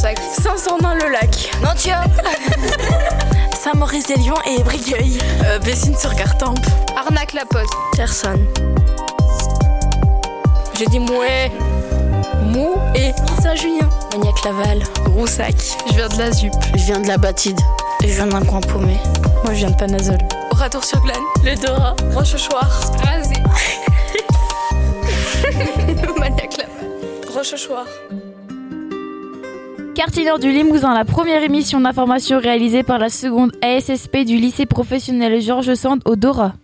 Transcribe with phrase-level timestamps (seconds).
[0.00, 0.18] Broussac.
[0.42, 1.50] Saint-Sornin-le-Lac.
[1.62, 2.04] Nantia.
[3.54, 5.18] Saint-Maurice-des-Lions et Brigueuil.
[5.44, 6.58] Euh, Bessines-sur-Cartempe.
[6.96, 7.74] Arnaque-la-Poste.
[7.94, 8.46] Personne.
[10.78, 11.52] J'ai dit Mouet.
[12.44, 13.12] Mou et
[13.42, 13.88] Saint-Julien.
[14.12, 14.82] Magnac-Laval.
[15.04, 15.54] Broussac.
[15.88, 16.52] Je viens de la ZUP.
[16.76, 17.60] Je viens de la Batide.
[18.02, 18.96] Je viens d'un coin paumé.
[19.44, 20.18] Moi, je viens de Panazol.
[20.52, 21.16] Ratour-sur-Glane.
[21.44, 21.94] Le Dora.
[22.14, 22.92] Rochechouart.
[23.04, 23.34] Rasé.
[26.18, 26.88] Magnac-Laval.
[27.34, 27.86] Rochechouart.
[30.00, 34.64] Quartier Nord du Limousin, la première émission d'information réalisée par la seconde ASSP du lycée
[34.64, 36.54] professionnel Georges Sand au Dora.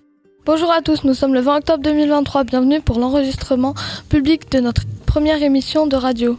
[0.46, 2.44] Bonjour à tous, nous sommes le 20 octobre 2023.
[2.44, 3.74] Bienvenue pour l'enregistrement
[4.08, 6.38] public de notre première émission de radio.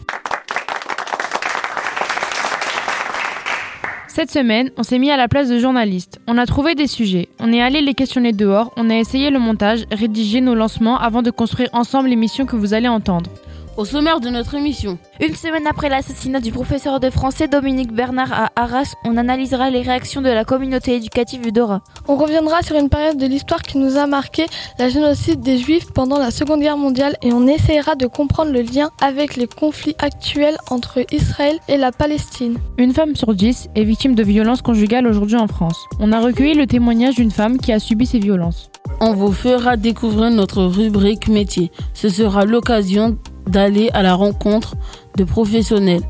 [4.07, 6.19] Cette semaine, on s'est mis à la place de journalistes.
[6.25, 9.37] On a trouvé des sujets, on est allé les questionner dehors, on a essayé le
[9.37, 13.29] montage, rédigé nos lancements avant de construire ensemble l'émission que vous allez entendre.
[13.77, 14.97] Au sommaire de notre émission.
[15.21, 19.83] Une semaine après l'assassinat du professeur de français Dominique Bernard à Arras, on analysera les
[19.83, 21.83] réactions de la communauté éducative du Dora.
[22.07, 24.47] On reviendra sur une période de l'histoire qui nous a marqué,
[24.79, 28.63] la génocide des Juifs pendant la Seconde Guerre mondiale, et on essaiera de comprendre le
[28.63, 32.57] lien avec les conflits actuels entre Israël et la Palestine.
[32.79, 35.85] Une femme sur dix est victime de violences conjugales aujourd'hui en France.
[35.99, 38.71] On a recueilli le témoignage d'une femme qui a subi ces violences.
[39.01, 41.71] On vous fera découvrir notre rubrique métier.
[41.93, 44.75] Ce sera l'occasion d'aller à la rencontre
[45.17, 46.03] de professionnels,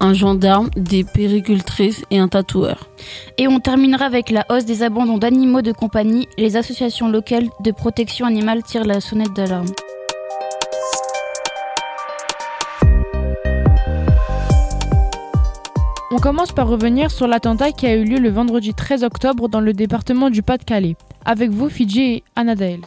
[0.00, 2.88] un gendarme, des péricultrices et un tatoueur.
[3.36, 6.28] Et on terminera avec la hausse des abandons d'animaux de compagnie.
[6.36, 9.68] Les associations locales de protection animale tirent la sonnette d'alarme.
[16.10, 19.60] On commence par revenir sur l'attentat qui a eu lieu le vendredi 13 octobre dans
[19.60, 20.96] le département du Pas-de-Calais.
[21.24, 22.80] Avec vous, Fidji et Anadael.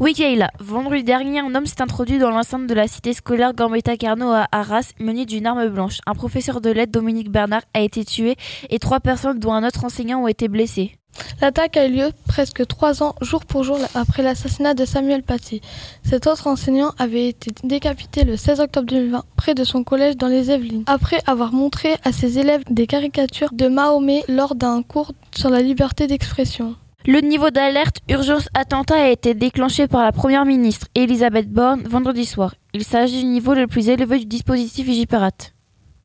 [0.00, 0.50] Oui, Kayla.
[0.58, 4.48] Vendredi dernier, un homme s'est introduit dans l'enceinte de la cité scolaire Gambetta Carnot à
[4.50, 6.00] Arras, muni d'une arme blanche.
[6.04, 8.34] Un professeur de lettres, Dominique Bernard, a été tué
[8.70, 10.96] et trois personnes, dont un autre enseignant, ont été blessées.
[11.40, 15.60] L'attaque a eu lieu presque trois ans, jour pour jour, après l'assassinat de Samuel Paty.
[16.02, 20.26] Cet autre enseignant avait été décapité le 16 octobre 2020 près de son collège dans
[20.26, 25.12] les Yvelines, après avoir montré à ses élèves des caricatures de Mahomet lors d'un cours
[25.36, 26.74] sur la liberté d'expression.
[27.06, 32.24] Le niveau d'alerte urgence attentat a été déclenché par la première ministre Elisabeth Borne vendredi
[32.24, 32.54] soir.
[32.72, 35.52] Il s'agit du niveau le plus élevé du dispositif Vigiparat.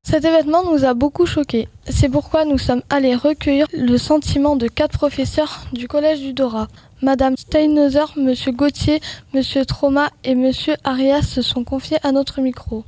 [0.03, 1.69] Cet événement nous a beaucoup choqués.
[1.89, 6.67] C'est pourquoi nous sommes allés recueillir le sentiment de quatre professeurs du collège du Dora.
[7.01, 8.99] Madame Steinhauser, Monsieur Gauthier,
[9.33, 12.83] Monsieur Trauma et Monsieur Arias se sont confiés à notre micro.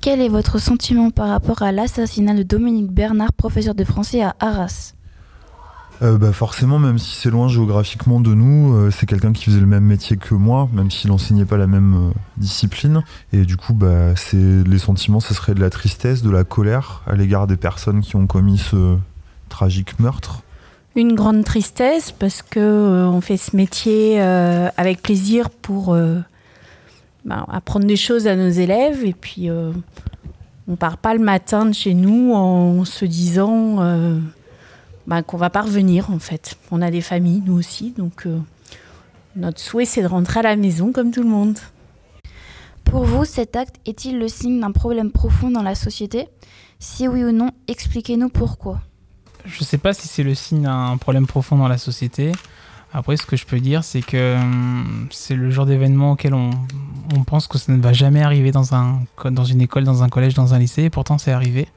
[0.00, 4.34] Quel est votre sentiment par rapport à l'assassinat de Dominique Bernard, professeur de français à
[4.40, 4.95] Arras?
[6.02, 9.60] Euh, bah forcément, même si c'est loin géographiquement de nous, euh, c'est quelqu'un qui faisait
[9.60, 13.02] le même métier que moi, même s'il n'enseignait pas la même euh, discipline.
[13.32, 17.02] Et du coup, bah, c'est les sentiments, ce serait de la tristesse, de la colère
[17.06, 18.96] à l'égard des personnes qui ont commis ce
[19.48, 20.42] tragique meurtre.
[20.96, 25.94] Une grande tristesse parce que on fait ce métier avec plaisir pour
[27.26, 29.50] bah, apprendre des choses à nos élèves et puis
[30.66, 33.76] on part pas le matin de chez nous en se disant
[35.06, 36.56] bah, qu'on va pas revenir en fait.
[36.70, 38.38] On a des familles, nous aussi, donc euh,
[39.36, 41.58] notre souhait c'est de rentrer à la maison comme tout le monde.
[42.84, 46.28] Pour vous, cet acte est-il le signe d'un problème profond dans la société?
[46.78, 48.80] Si oui ou non, expliquez-nous pourquoi.
[49.44, 52.32] Je ne sais pas si c'est le signe d'un problème profond dans la société.
[52.92, 56.50] Après, ce que je peux dire, c'est que hum, c'est le genre d'événement auquel on,
[57.14, 60.08] on, pense que ça ne va jamais arriver dans, un, dans une école, dans un
[60.08, 61.68] collège, dans un lycée, et pourtant c'est arrivé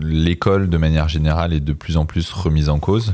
[0.00, 3.12] l'école, de manière générale, est de plus en plus remise en cause.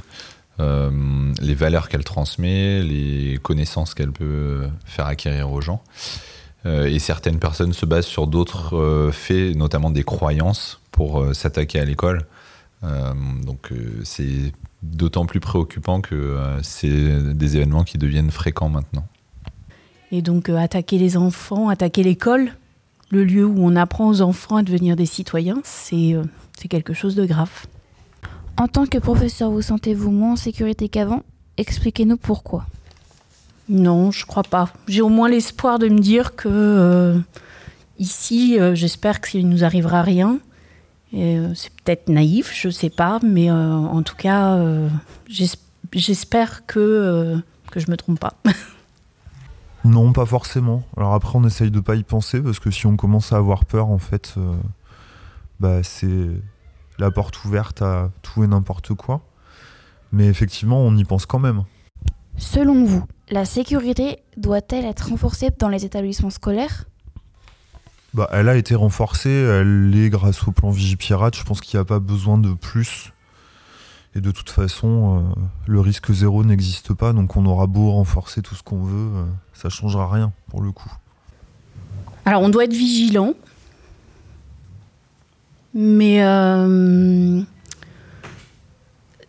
[0.60, 5.82] Euh, les valeurs qu'elle transmet, les connaissances qu'elle peut faire acquérir aux gens.
[6.66, 11.80] Euh, et certaines personnes se basent sur d'autres euh, faits, notamment des croyances, pour s'attaquer
[11.80, 12.26] à l'école.
[12.82, 13.72] donc
[14.04, 14.52] c'est
[14.82, 19.06] d'autant plus préoccupant que c'est des événements qui deviennent fréquents maintenant.
[20.12, 22.53] Et donc attaquer les enfants, attaquer l'école,
[23.10, 26.22] le lieu où on apprend aux enfants à devenir des citoyens, c'est euh,
[26.68, 27.66] quelque chose de grave.
[28.57, 31.22] En tant que professeur, vous sentez-vous moins en sécurité qu'avant?
[31.57, 32.66] Expliquez-nous pourquoi.
[33.68, 34.72] Non, je crois pas.
[34.86, 37.18] J'ai au moins l'espoir de me dire que euh,
[37.98, 40.39] ici, euh, j'espère qu'il ne nous arrivera rien.
[41.13, 44.59] c'est peut-être naïf, je ne sais pas, mais en tout cas,
[45.92, 47.36] j'espère que,
[47.72, 48.34] que je me trompe pas.
[49.91, 50.84] Non, pas forcément.
[50.97, 53.65] Alors après, on essaye de pas y penser parce que si on commence à avoir
[53.65, 54.54] peur, en fait, euh,
[55.59, 56.28] bah, c'est
[56.98, 59.21] la porte ouverte à tout et n'importe quoi.
[60.13, 61.65] Mais effectivement, on y pense quand même.
[62.37, 66.84] Selon vous, la sécurité doit-elle être renforcée dans les établissements scolaires?
[68.15, 71.37] Bah, Elle a été renforcée, elle est grâce au plan Vigipirate.
[71.37, 73.13] Je pense qu'il n'y a pas besoin de plus.
[74.16, 78.42] Et de toute façon, euh, le risque zéro n'existe pas, donc on aura beau renforcer
[78.42, 80.91] tout ce qu'on veut, euh, ça changera rien pour le coup.
[82.24, 83.34] Alors on doit être vigilant,
[85.74, 87.41] mais euh,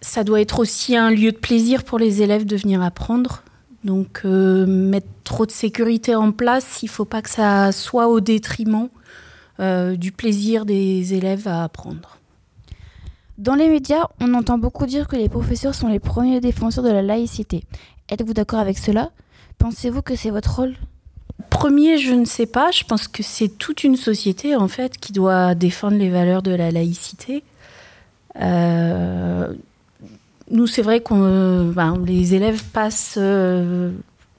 [0.01, 3.43] ça doit être aussi un lieu de plaisir pour les élèves de venir apprendre.
[3.83, 8.19] Donc mettre trop de sécurité en place, il ne faut pas que ça soit au
[8.19, 8.89] détriment
[9.59, 12.20] du plaisir des élèves à apprendre.
[13.41, 16.91] Dans les médias, on entend beaucoup dire que les professeurs sont les premiers défenseurs de
[16.91, 17.63] la laïcité.
[18.07, 19.09] Êtes-vous d'accord avec cela?
[19.57, 20.75] Pensez-vous que c'est votre rôle?
[21.49, 22.69] Premier, je ne sais pas.
[22.69, 26.51] Je pense que c'est toute une société en fait qui doit défendre les valeurs de
[26.51, 27.43] la laïcité.
[28.39, 29.51] Euh,
[30.51, 33.91] nous, c'est vrai que euh, ben, les élèves passent euh,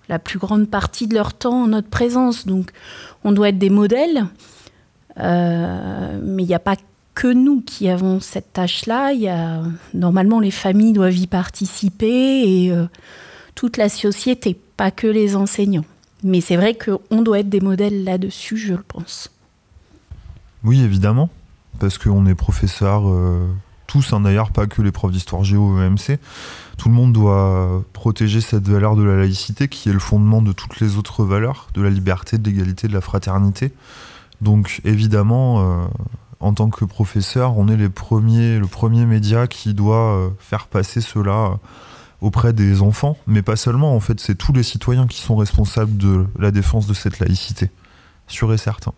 [0.09, 2.71] la plus grande partie de leur temps en notre présence, donc
[3.25, 4.27] on doit être des modèles.
[5.17, 6.77] mais il n'y a pas
[7.15, 9.13] que nous qui avons cette tâche-là.
[9.95, 12.87] Normalement, les familles doivent y participer et euh,
[13.55, 15.85] toute la société, pas que les enseignants.
[16.25, 19.31] Mais c'est vrai qu'on doit être des modèles là-dessus, je le pense.
[20.65, 21.29] Oui, évidemment,
[21.81, 23.49] parce qu'on est professeurs euh,
[23.89, 26.19] tous, hein, d'ailleurs, pas que les profs d'histoire géo EMC.
[26.79, 30.53] Tout le monde doit protéger cette valeur de la laïcité qui est le fondement de
[30.53, 33.73] toutes les autres valeurs, de la liberté, de l'égalité, de la fraternité.
[34.43, 35.87] Donc évidemment, euh,
[36.43, 40.67] en tant que professeur, on est les premiers, le premier média qui doit euh, faire
[40.67, 41.57] passer cela euh,
[42.21, 45.97] auprès des enfants, mais pas seulement, en fait, c'est tous les citoyens qui sont responsables
[45.97, 47.71] de la défense de cette laïcité,
[48.27, 48.93] sûr et certain.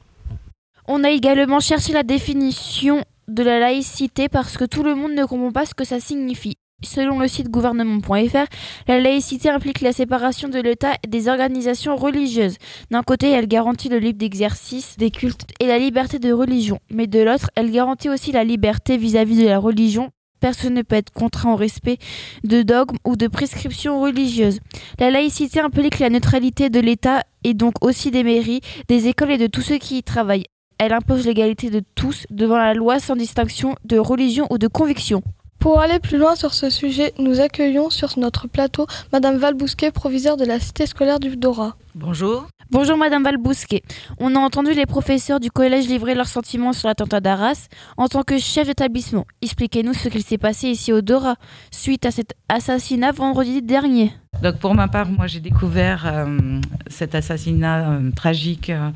[0.88, 5.24] On a également cherché la définition de la laïcité parce que tout le monde ne
[5.24, 6.56] comprend pas ce que ça signifie.
[6.84, 8.46] Selon le site gouvernement.fr,
[8.88, 12.56] la laïcité implique la séparation de l'État et des organisations religieuses.
[12.90, 17.06] D'un côté, elle garantit le libre d'exercice des cultes et la liberté de religion, mais
[17.06, 20.10] de l'autre, elle garantit aussi la liberté vis-à-vis de la religion.
[20.40, 21.96] Personne ne peut être contraint au respect
[22.44, 24.60] de dogmes ou de prescriptions religieuses.
[24.98, 29.38] La laïcité implique la neutralité de l'État et donc aussi des mairies, des écoles et
[29.38, 30.44] de tous ceux qui y travaillent.
[30.78, 35.22] Elle impose l'égalité de tous devant la loi sans distinction de religion ou de conviction.
[35.64, 40.36] Pour aller plus loin sur ce sujet, nous accueillons sur notre plateau Madame Valbousquet, proviseure
[40.36, 41.74] de la cité scolaire du Dora.
[41.94, 42.48] Bonjour.
[42.70, 43.82] Bonjour Madame Valbousquet.
[44.18, 47.68] On a entendu les professeurs du collège livrer leurs sentiments sur l'attentat d'Arras.
[47.96, 51.36] En tant que chef d'établissement, expliquez-nous ce qu'il s'est passé ici au Dora
[51.70, 54.12] suite à cet assassinat vendredi dernier.
[54.42, 58.68] Donc pour ma part, moi j'ai découvert euh, cet assassinat euh, tragique.
[58.68, 58.90] Euh,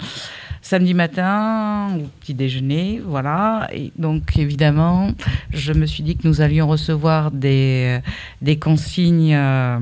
[0.62, 3.68] samedi matin au petit déjeuner, voilà.
[3.72, 5.10] Et donc évidemment,
[5.52, 8.00] je me suis dit que nous allions recevoir des,
[8.42, 9.78] des consignes euh,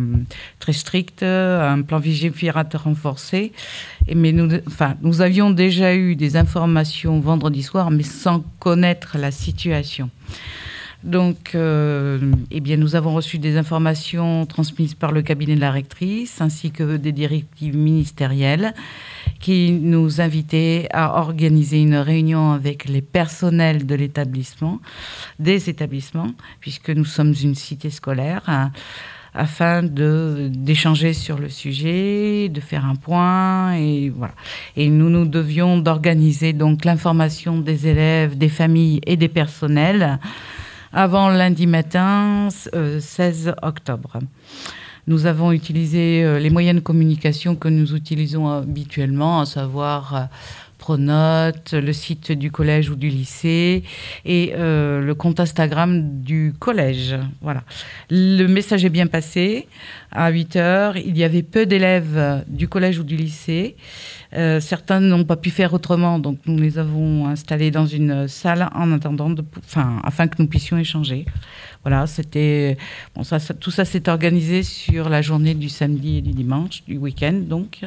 [0.58, 3.52] très strictes, un plan vigipirateur renforcé.
[4.08, 9.18] Et mais nous, enfin, nous avions déjà eu des informations vendredi soir, mais sans connaître
[9.18, 10.10] la situation.
[11.04, 12.18] Donc, euh,
[12.50, 16.70] eh bien, nous avons reçu des informations transmises par le cabinet de la rectrice ainsi
[16.70, 18.74] que des directives ministérielles
[19.38, 24.80] qui nous invitaient à organiser une réunion avec les personnels de l'établissement,
[25.38, 28.42] des établissements, puisque nous sommes une cité scolaire.
[28.46, 28.72] Hein,
[29.36, 34.32] afin d'échanger sur le sujet, de faire un point et voilà.
[34.76, 40.18] Et nous nous devions d'organiser donc l'information des élèves, des familles et des personnels
[40.96, 44.18] avant lundi matin 16 euh, octobre.
[45.06, 50.20] Nous avons utilisé euh, les moyens de communication que nous utilisons habituellement, à savoir euh,
[50.78, 53.82] Pronote, le site du collège ou du lycée
[54.24, 57.16] et le compte Instagram du collège.
[57.40, 57.64] Voilà.
[58.10, 59.66] Le message est bien passé.
[60.12, 63.74] À 8 heures, il y avait peu d'élèves du collège ou du lycée.
[64.60, 68.92] Certains n'ont pas pu faire autrement, donc nous les avons installés dans une salle en
[68.92, 71.24] attendant, enfin, afin que nous puissions échanger.
[71.82, 72.76] Voilà, c'était
[73.60, 77.80] tout ça s'est organisé sur la journée du samedi et du dimanche, du week-end donc.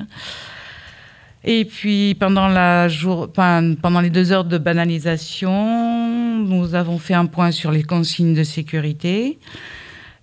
[1.44, 7.84] Et puis pendant les deux heures de banalisation, nous avons fait un point sur les
[7.84, 9.38] consignes de sécurité.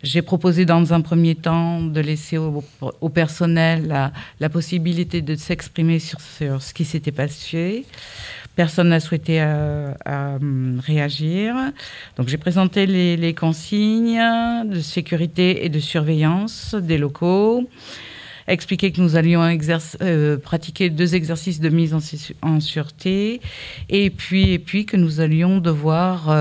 [0.07, 6.21] J'ai proposé dans un premier temps de laisser au, personnel la, possibilité de s'exprimer sur,
[6.21, 7.85] ce qui s'était passé.
[8.55, 11.57] Personne n'a souhaité euh, euh, réagir.
[12.17, 14.23] Donc j'ai présenté les, consignes
[14.65, 17.69] de sécurité et de surveillance des locaux,
[18.53, 19.43] expliqué que nous allions
[20.01, 23.41] euh, pratiquer deux exercices de mise en, sûreté,
[23.89, 26.35] et puis, et puis que nous allions devoir,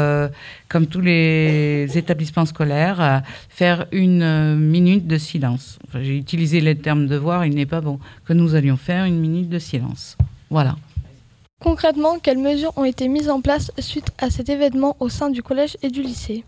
[0.70, 5.80] comme tous les établissements scolaires, faire une minute de silence.
[5.94, 9.50] j'ai utilisé le terme devoir, il n'est pas bon, que nous allions faire une minute
[9.50, 10.18] de silence.
[10.50, 10.76] Voilà.
[11.62, 15.42] Concrètement, quelles mesures ont été mises en place suite à cet événement au sein du
[15.42, 16.44] collège et du lycée?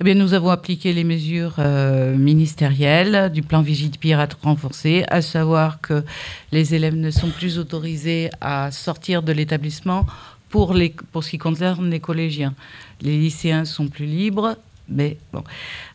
[0.00, 5.22] Eh bien, nous avons appliqué les mesures euh, ministérielles du plan Vigile Pirate renforcé, à
[5.22, 6.04] savoir que
[6.52, 10.06] les élèves ne sont plus autorisés à sortir de l'établissement
[10.50, 10.76] pour,
[11.10, 12.54] pour ce qui concerne les collégiens.
[13.00, 14.56] Les lycéens sont plus libres,
[14.88, 15.42] mais bon.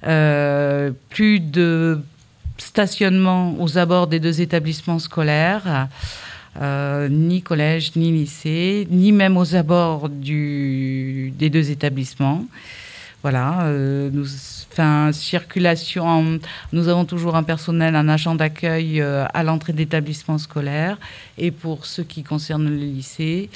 [0.05, 2.01] Euh, plus de
[2.57, 5.87] stationnement aux abords des deux établissements scolaires.
[6.61, 12.45] Euh, ni collège, ni lycée, ni même aux abords des deux établissements.
[13.23, 14.25] Voilà, euh, nous,
[15.13, 16.39] circulation,
[16.73, 20.97] nous avons toujours un personnel, un agent d'accueil euh, à l'entrée d'établissements scolaires.
[21.37, 23.49] Et pour ce qui concerne le lycée,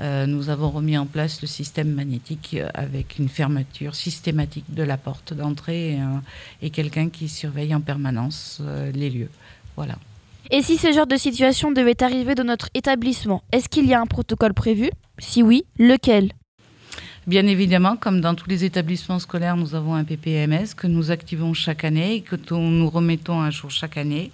[0.00, 4.96] euh, nous avons remis en place le système magnétique avec une fermeture systématique de la
[4.96, 6.00] porte d'entrée et,
[6.62, 8.60] et quelqu'un qui surveille en permanence
[8.92, 9.30] les lieux.
[9.76, 9.94] Voilà.
[10.50, 14.00] Et si ce genre de situation devait arriver dans notre établissement, est-ce qu'il y a
[14.00, 14.90] un protocole prévu?
[15.18, 16.32] Si oui, lequel?
[17.26, 21.54] Bien évidemment, comme dans tous les établissements scolaires, nous avons un PPMS que nous activons
[21.54, 24.30] chaque année et que nous remettons un jour chaque année.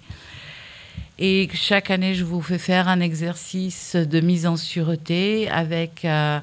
[1.17, 6.41] Et chaque année, je vous fais faire un exercice de mise en sûreté avec, euh,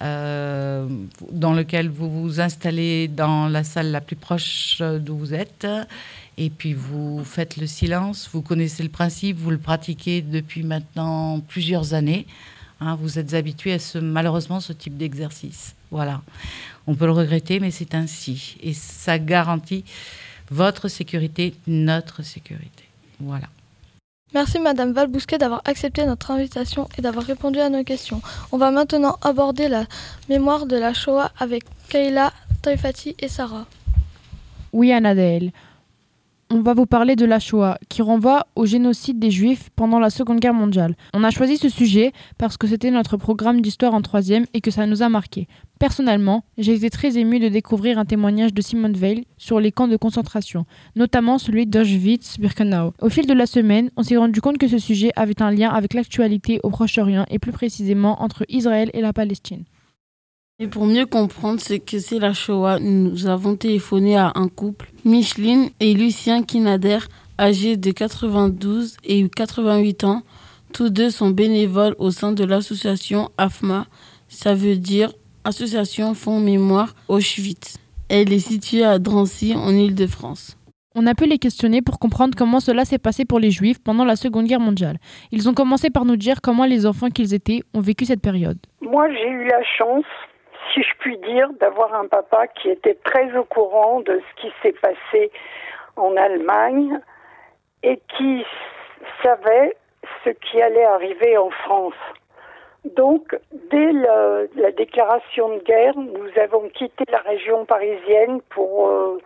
[0.00, 0.86] euh,
[1.32, 5.66] dans lequel vous vous installez dans la salle la plus proche d'où vous êtes
[6.38, 11.40] et puis vous faites le silence, vous connaissez le principe, vous le pratiquez depuis maintenant
[11.40, 12.26] plusieurs années.
[12.80, 15.74] Hein, vous êtes habitué à ce, malheureusement ce type d'exercice.
[15.90, 16.22] Voilà.
[16.86, 18.56] On peut le regretter, mais c'est ainsi.
[18.62, 19.84] Et ça garantit
[20.50, 22.84] votre sécurité, notre sécurité.
[23.20, 23.46] Voilà.
[24.34, 28.20] Merci Madame Valbousquet d'avoir accepté notre invitation et d'avoir répondu à nos questions.
[28.50, 29.86] On va maintenant aborder la
[30.28, 33.66] mémoire de la Shoah avec Kayla, Toifati et Sarah.
[34.72, 35.52] Oui, Anadèle
[36.54, 40.08] on va vous parler de la Shoah, qui renvoie au génocide des Juifs pendant la
[40.08, 40.94] Seconde Guerre mondiale.
[41.12, 44.70] On a choisi ce sujet parce que c'était notre programme d'histoire en troisième et que
[44.70, 45.48] ça nous a marqué.
[45.80, 49.88] Personnellement, j'ai été très émue de découvrir un témoignage de Simone Weil sur les camps
[49.88, 52.92] de concentration, notamment celui d'Auschwitz-Birkenau.
[53.00, 55.70] Au fil de la semaine, on s'est rendu compte que ce sujet avait un lien
[55.70, 59.64] avec l'actualité au Proche-Orient et plus précisément entre Israël et la Palestine.
[60.60, 64.92] Et pour mieux comprendre ce que c'est la Shoah, nous avons téléphoné à un couple,
[65.04, 67.00] Micheline et Lucien Kinader,
[67.40, 70.22] âgés de 92 et 88 ans.
[70.72, 73.86] Tous deux sont bénévoles au sein de l'association AFMA,
[74.28, 77.78] ça veut dire Association Fonds Mémoire Auschwitz.
[78.08, 80.56] Elle est située à Drancy, en Île-de-France.
[80.94, 84.04] On a pu les questionner pour comprendre comment cela s'est passé pour les Juifs pendant
[84.04, 84.98] la Seconde Guerre mondiale.
[85.32, 88.58] Ils ont commencé par nous dire comment les enfants qu'ils étaient ont vécu cette période.
[88.80, 90.04] Moi, j'ai eu la chance
[90.72, 94.52] si je puis dire, d'avoir un papa qui était très au courant de ce qui
[94.62, 95.30] s'est passé
[95.96, 97.00] en Allemagne
[97.82, 98.44] et qui
[99.22, 99.76] savait
[100.24, 101.94] ce qui allait arriver en France.
[102.96, 103.36] Donc,
[103.70, 109.18] dès la, déclaration de guerre, nous avons quitté la région parisienne pour euh,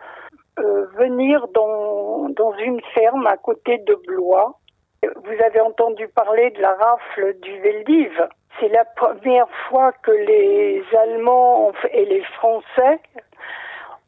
[0.59, 4.57] euh, venir dans, dans une ferme à côté de Blois.
[5.03, 8.27] Vous avez entendu parler de la rafle du Veldiv
[8.59, 12.99] c'est la première fois que les Allemands et les Français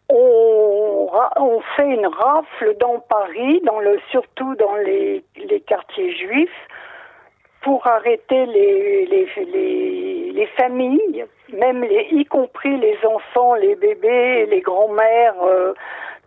[0.10, 5.24] ont, fait une rafle dans Paris, dans le, surtout dans les,
[5.66, 6.68] quartiers juifs,
[7.62, 15.36] pour arrêter les, les, familles, même les, y compris les enfants, les bébés, les grands-mères,
[15.44, 15.74] euh,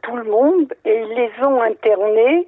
[0.03, 2.47] tout le monde, et ils les ont internés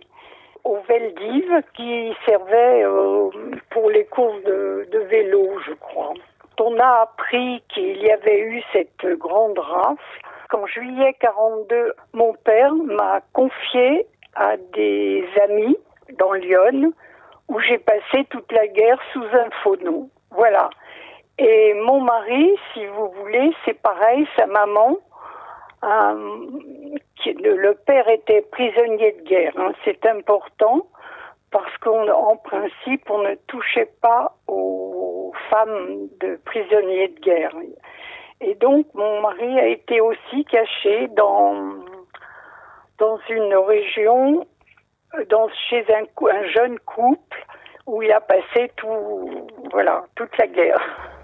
[0.67, 3.31] au Veldiv qui servait euh,
[3.71, 6.13] pour les courses de, vélo, je crois.
[6.59, 10.03] On a appris qu'il y avait eu cette grande rafle.
[10.49, 15.77] Qu'en juillet 42, mon père m'a confié à des amis
[16.19, 16.93] dans Lyon
[17.49, 20.09] où j'ai passé toute la guerre sous un faux nom.
[20.33, 20.71] Voilà.
[21.39, 24.97] Et mon mari, si vous voulez, c'est pareil, sa maman,
[25.87, 29.53] le père était prisonnier de guerre.
[29.57, 29.73] Hein.
[29.85, 30.87] C'est important
[31.51, 37.53] parce qu'en principe, on ne touchait pas aux femmes de prisonniers de guerre.
[38.41, 41.75] Et donc, mon mari a été aussi caché dans,
[42.99, 44.47] dans une région,
[45.31, 47.47] dans, chez un, un jeune couple,
[47.87, 51.16] où il a passé tout, voilà, toute la guerre.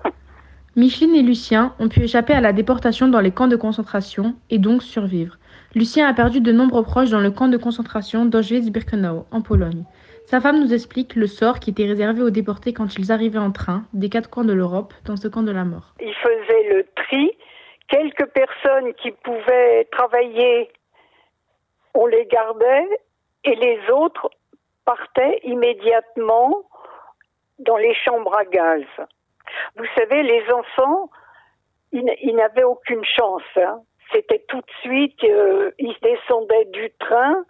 [0.74, 4.56] Micheline et Lucien ont pu échapper à la déportation dans les camps de concentration et
[4.56, 5.36] donc survivre.
[5.74, 9.84] Lucien a perdu de nombreux proches dans le camp de concentration d'Auschwitz-Birkenau, en Pologne.
[10.24, 13.52] Sa femme nous explique le sort qui était réservé aux déportés quand ils arrivaient en
[13.52, 15.92] train des quatre coins de l'Europe dans ce camp de la mort.
[16.00, 17.32] Il faisait le tri.
[17.88, 20.70] Quelques personnes qui pouvaient travailler,
[21.92, 22.88] on les gardait
[23.44, 24.30] et les autres
[24.86, 26.62] partaient immédiatement
[27.58, 28.84] dans les chambres à gaz.
[29.76, 31.11] Vous savez, les enfants,
[31.92, 33.42] ils, n'avaient aucune chance.
[33.56, 33.80] Hein.
[34.12, 37.44] C'était tout de suite, euh, ils descendaient du train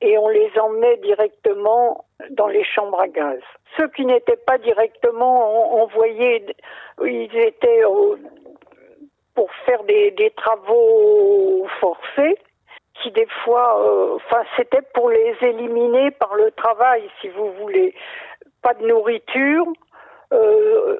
[0.00, 3.40] et on les emmenait directement dans les chambres à gaz.
[3.76, 6.44] Ceux qui n'étaient pas directement envoyés,
[7.02, 7.82] ils étaient
[9.34, 12.36] pour faire des, travaux forcés,
[12.94, 17.94] qui des fois, euh, enfin, c'était pour les éliminer par le travail, si vous voulez.
[18.62, 19.64] Pas de nourriture,
[20.32, 20.98] euh,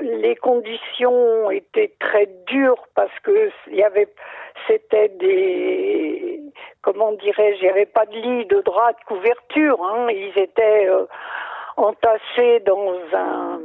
[0.00, 4.08] les conditions étaient très dures parce que il y avait
[4.66, 6.40] c'était des
[6.82, 9.82] comment dirais-je, il n'y avait pas de lit, de drap, de couverture.
[9.84, 10.08] Hein.
[10.10, 11.06] Ils étaient euh,
[11.76, 13.60] entassés dans un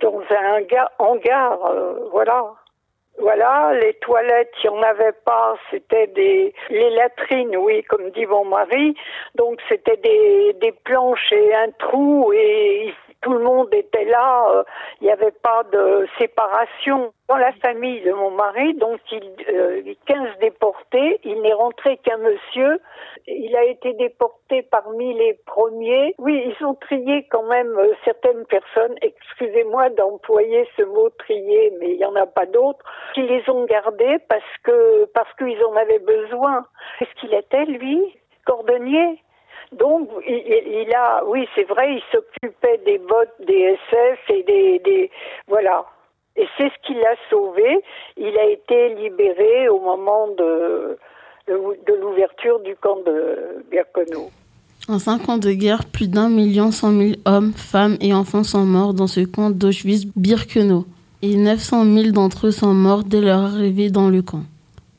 [0.00, 0.60] dans un
[0.98, 2.54] hangar, euh, voilà.
[3.18, 8.26] Voilà, les toilettes, il n'y en avait pas, c'était des les latrines, oui, comme dit
[8.26, 8.94] mon mari.
[9.36, 14.64] Donc c'était des, des planches et un trou et tout le monde était là, euh,
[15.00, 17.12] il n'y avait pas de séparation.
[17.28, 22.18] Dans la famille de mon mari, donc il, euh, 15 déportés, il n'est rentré qu'un
[22.18, 22.80] monsieur.
[23.26, 26.14] Il a été déporté parmi les premiers.
[26.18, 31.90] Oui, ils ont trié quand même euh, certaines personnes, excusez-moi d'employer ce mot trier, mais
[31.90, 35.74] il n'y en a pas d'autres, qui les ont gardés parce que parce qu'ils en
[35.74, 36.64] avaient besoin.
[36.98, 38.16] Qu'est-ce qu'il était, lui?
[38.44, 39.20] Cordonnier?
[39.72, 45.10] Donc, il, a, oui, c'est vrai, il s'occupait des bottes des SS et des,
[45.48, 45.84] voilà.
[46.36, 47.80] Et c'est ce qui l'a sauvé.
[48.16, 50.98] Il a été libéré au moment de,
[51.48, 54.30] de, l'ouverture du camp de Birkenau.
[54.88, 58.64] En cinq ans de guerre, plus d'un million cent mille hommes, femmes et enfants sont
[58.64, 60.84] morts dans ce camp d'Auschwitz-Birkenau.
[61.22, 64.42] Et 900 000 d'entre eux sont morts dès leur arrivée dans le camp.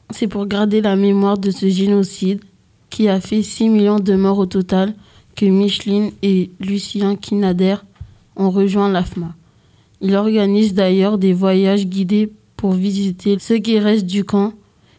[0.09, 2.41] C'est pour garder la mémoire de ce génocide
[2.89, 4.93] qui a fait 6 millions de morts au total,
[5.35, 7.75] que Micheline et Lucien Kinader
[8.35, 9.35] ont rejoint l'AFMA.
[10.01, 14.53] Il organise d'ailleurs des voyages guidés pour visiter ce qui reste du camp,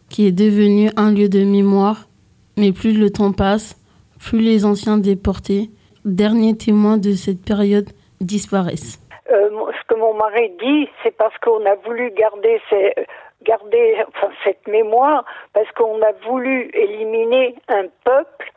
[0.09, 2.09] qui est devenu un lieu de mémoire.
[2.57, 3.77] Mais plus le temps passe,
[4.19, 5.71] plus les anciens déportés,
[6.05, 7.89] derniers témoins de cette période,
[8.21, 9.01] disparaissent.
[9.31, 12.95] Euh, ce que mon mari dit, c'est parce qu'on a voulu garder ces,
[13.43, 18.53] garder enfin, cette mémoire parce qu'on a voulu éliminer un peuple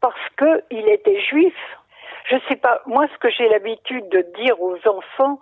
[0.00, 1.54] parce qu'il était juif.
[2.28, 5.40] Je sais pas, moi ce que j'ai l'habitude de dire aux enfants,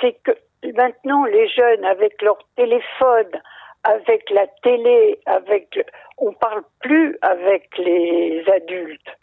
[0.00, 0.32] c'est que
[0.76, 3.30] maintenant les jeunes avec leur téléphone,
[3.84, 5.78] avec la télé, avec
[6.18, 9.16] on parle plus avec les adultes.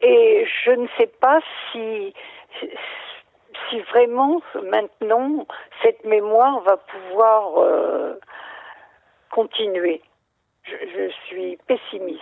[0.00, 2.14] Et je ne sais pas si
[3.68, 4.40] si vraiment
[4.70, 5.46] maintenant
[5.82, 8.14] cette mémoire va pouvoir euh,
[9.30, 10.02] continuer.
[10.64, 12.20] Je, suis pessimiste.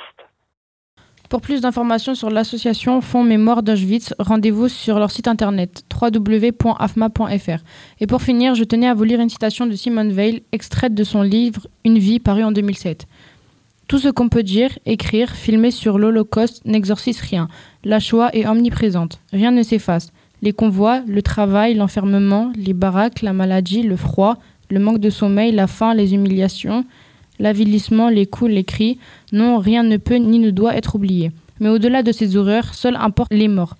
[1.28, 7.64] Pour plus d'informations sur l'association Fonds Mémoire d'Auschwitz, rendez-vous sur leur site internet www.afma.fr.
[8.00, 11.02] Et pour finir, je tenais à vous lire une citation de Simone Veil, extraite de
[11.02, 13.06] son livre Une vie, paru en 2007.
[13.88, 17.48] Tout ce qu'on peut dire, écrire, filmer sur l'Holocauste n'exorcise rien.
[17.84, 19.20] La Shoah est omniprésente.
[19.32, 20.12] Rien ne s'efface.
[20.42, 24.36] Les convois, le travail, l'enfermement, les baraques, la maladie, le froid,
[24.70, 26.84] le manque de sommeil, la faim, les humiliations,
[27.38, 28.98] l'avilissement, les coups, les cris,
[29.32, 31.32] non, rien ne peut ni ne doit être oublié.
[31.60, 33.76] Mais au-delà de ces horreurs, seul importe les morts.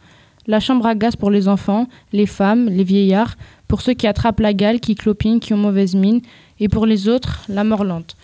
[0.47, 3.37] La chambre à gaz pour les enfants, les femmes, les vieillards,
[3.69, 6.21] pour ceux qui attrapent la gale, qui clopinent, qui ont mauvaise mine,
[6.61, 8.17] et pour les autres, la mort lente.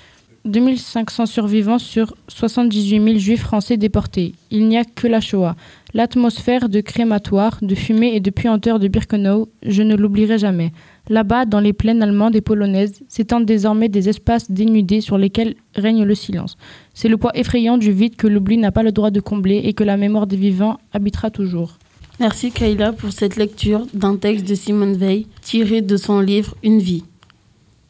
[0.44, 4.34] 2500 survivants sur 78 000 juifs français déportés.
[4.50, 5.56] Il n'y a que la Shoah.
[5.94, 10.72] L'atmosphère de crématoire, de fumée et de puanteur de Birkenau, je ne l'oublierai jamais.
[11.08, 16.04] Là-bas, dans les plaines allemandes et polonaises, s'étendent désormais des espaces dénudés sur lesquels règne
[16.04, 16.56] le silence.
[16.94, 19.74] C'est le poids effrayant du vide que l'oubli n'a pas le droit de combler et
[19.74, 21.78] que la mémoire des vivants habitera toujours.
[22.20, 26.78] Merci Kayla pour cette lecture d'un texte de Simone Veil tiré de son livre Une
[26.78, 27.04] vie.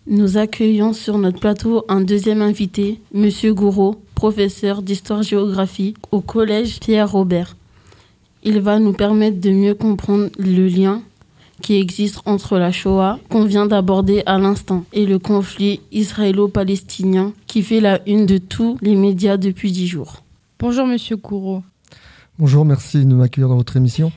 [0.09, 7.57] Nous accueillons sur notre plateau un deuxième invité, Monsieur Gouraud, professeur d'histoire-géographie au Collège Pierre-Robert.
[8.43, 11.03] Il va nous permettre de mieux comprendre le lien
[11.61, 17.63] qui existe entre la Shoah qu'on vient d'aborder à l'instant et le conflit israélo-palestinien qui
[17.63, 20.25] fait la une de tous les médias depuis dix jours.
[20.59, 21.63] Bonjour Monsieur Gouraud.
[22.41, 24.11] Bonjour, merci de m'accueillir dans votre émission.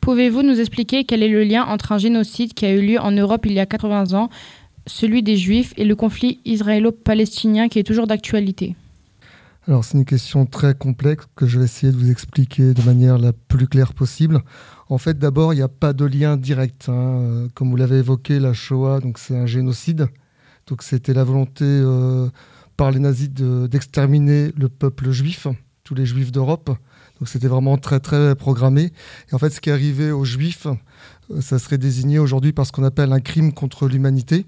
[0.00, 3.10] Pouvez-vous nous expliquer quel est le lien entre un génocide qui a eu lieu en
[3.10, 4.30] Europe il y a 80 ans
[4.90, 8.74] celui des Juifs et le conflit israélo-palestinien qui est toujours d'actualité
[9.66, 13.16] Alors c'est une question très complexe que je vais essayer de vous expliquer de manière
[13.16, 14.42] la plus claire possible.
[14.88, 16.88] En fait, d'abord, il n'y a pas de lien direct.
[16.88, 17.46] Hein.
[17.54, 20.08] Comme vous l'avez évoqué, la Shoah, donc c'est un génocide.
[20.66, 22.28] Donc c'était la volonté euh,
[22.76, 25.46] par les nazis d'exterminer le peuple juif,
[25.84, 26.70] tous les juifs d'Europe.
[27.20, 28.92] Donc c'était vraiment très très programmé.
[29.30, 30.66] Et en fait, ce qui est arrivé aux Juifs,
[31.30, 34.46] euh, ça serait désigné aujourd'hui par ce qu'on appelle un crime contre l'humanité.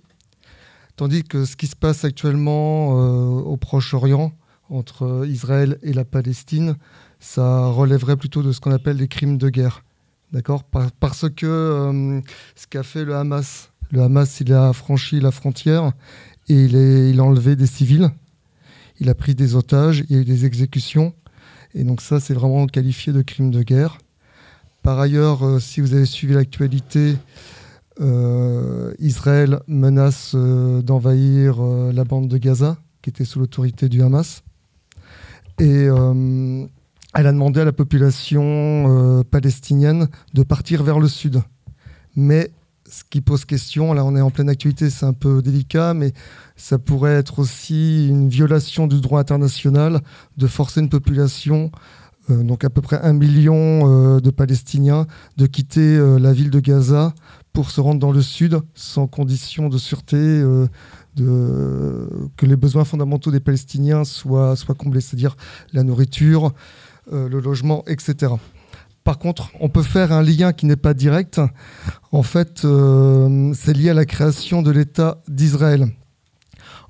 [0.97, 4.33] Tandis que ce qui se passe actuellement euh, au Proche-Orient,
[4.73, 6.77] entre Israël et la Palestine,
[7.21, 9.85] ça relèverait plutôt de ce qu'on appelle des crimes de guerre.
[10.33, 10.65] D'accord?
[10.65, 12.21] Parce que euh,
[12.57, 15.93] ce qu'a fait le Hamas, le Hamas, il a franchi la frontière
[16.49, 18.11] et il, a enlevé des civils,
[18.99, 21.15] il a pris des otages, il y a eu des exécutions.
[21.75, 23.99] Et donc ça, c'est vraiment qualifié de crime de guerre.
[24.83, 27.17] Par ailleurs, euh, si vous avez suivi l'actualité,
[28.99, 34.43] Israël menace euh, d'envahir la bande de Gaza, qui était sous l'autorité du Hamas.
[35.59, 41.43] Et elle a demandé à la population palestinienne de partir vers le sud.
[42.17, 42.51] Mais
[42.93, 46.13] ce qui pose question, là on est en pleine actualité, c'est un peu délicat, mais
[46.57, 50.01] ça pourrait être aussi une violation du droit international
[50.37, 51.71] de forcer une population,
[52.31, 53.57] euh, donc à peu près un million
[54.17, 55.07] euh, de Palestiniens,
[55.39, 57.15] de quitter euh, la ville de Gaza
[57.53, 60.17] pour se rendre dans le sud sans conditions de sûreté,
[61.17, 65.37] de, que les besoins fondamentaux des Palestiniens soient, soient comblés, c'est-à-dire
[65.73, 66.53] la nourriture,
[67.11, 68.33] le logement, etc.
[69.05, 71.41] Par contre, on peut faire un lien qui n'est pas direct.
[72.13, 75.89] En fait, euh, c'est lié à la création de l'État d'Israël.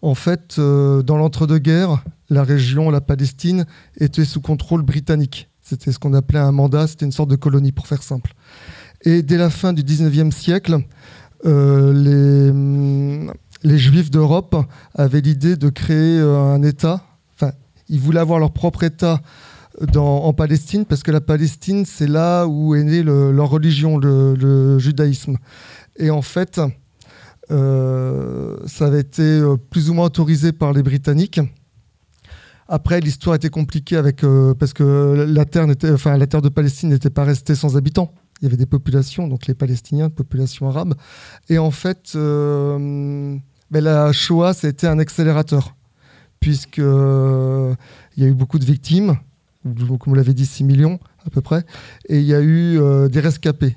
[0.02, 3.66] En fait, euh, dans l'entre-deux-guerres, la région, la Palestine,
[3.98, 5.48] était sous contrôle britannique.
[5.62, 8.34] C'était ce qu'on appelait un mandat, c'était une sorte de colonie, pour faire simple.
[9.02, 10.78] Et dès la fin du 19e siècle,
[11.44, 13.28] euh, les,
[13.68, 14.56] les, Juifs d'Europe
[14.94, 17.04] avaient l'idée de créer un État.
[17.34, 17.52] Enfin,
[17.88, 19.20] ils voulaient avoir leur propre État
[19.96, 25.36] en Palestine, parce que la Palestine, c'est là où est née leur religion, le, judaïsme.
[25.96, 26.60] Et en fait,
[27.50, 31.40] euh, ça avait été euh, plus ou moins autorisé par les Britanniques.
[32.68, 37.54] Après, l'histoire était compliquée avec, euh, parce que la terre de Palestine n'était pas restée
[37.54, 38.14] sans habitants.
[38.42, 40.94] Il y avait des populations, donc les Palestiniens, population arabe.
[41.48, 45.76] Et en fait, ben, la Shoah, c'était un accélérateur,
[46.40, 49.16] puisqu'il y a eu beaucoup de victimes
[49.62, 51.64] comme vous l'avez dit, 6 millions à peu près,
[52.08, 53.76] et il y a eu euh, des rescapés.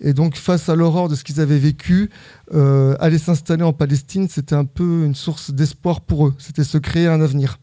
[0.00, 2.08] Et donc, face à l'aurore de ce qu'ils avaient vécu,
[2.54, 6.34] euh, aller s'installer en Palestine, c'était un peu une source d'espoir pour eux.
[6.38, 7.58] C'était se créer un avenir.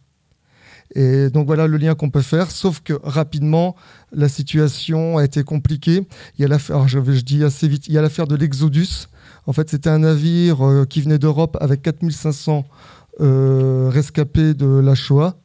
[0.93, 3.75] Et donc voilà le lien qu'on peut faire, sauf que rapidement,
[4.15, 6.07] la situation a été compliquée.
[6.37, 9.07] Il y a l'affaire, de l'Exodus.
[9.45, 12.65] En fait, c'était un navire euh, qui venait d'Europe avec 4500
[13.19, 15.37] rescapés de la Shoah.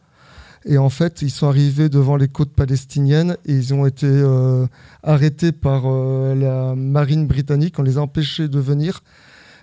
[0.66, 4.66] Et en fait, ils sont arrivés devant les côtes palestiniennes et ils ont été euh,
[5.02, 7.78] arrêtés par euh, la marine britannique.
[7.78, 9.02] On les a empêchés de venir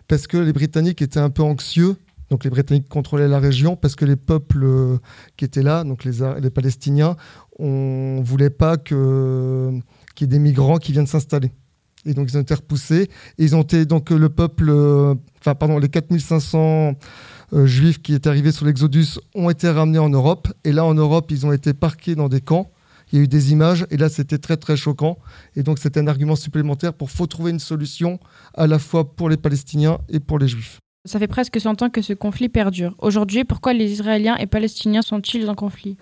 [0.08, 1.98] parce que les Britanniques étaient un peu anxieux.
[2.30, 4.98] Donc les Britanniques contrôlaient la région parce que les peuples euh,
[5.38, 7.16] qui étaient là, donc les, les Palestiniens,
[7.60, 11.52] on voulait pas qu'il y ait des migrants qui viennent s'installer.
[12.06, 13.10] Et donc ils ont été repoussés.
[13.38, 14.72] Et ils ont été donc le peuple,
[15.40, 16.96] enfin pardon, les 4500
[17.54, 20.50] euh, juifs qui étaient arrivés sur l'Exodus ont été ramenés en Europe.
[20.64, 22.72] Et là, en Europe, ils ont été parqués dans des camps.
[23.12, 25.18] Il y a eu des images et là c'était très très choquant
[25.56, 28.20] et donc c'était un argument supplémentaire pour faut trouver une solution
[28.54, 30.82] à la fois pour les Palestiniens et pour les Juifs.
[31.08, 32.94] Ça fait presque 100 ans que ce conflit perdure.
[33.00, 35.96] Aujourd'hui, pourquoi les Israéliens et Palestiniens sont-ils en conflit?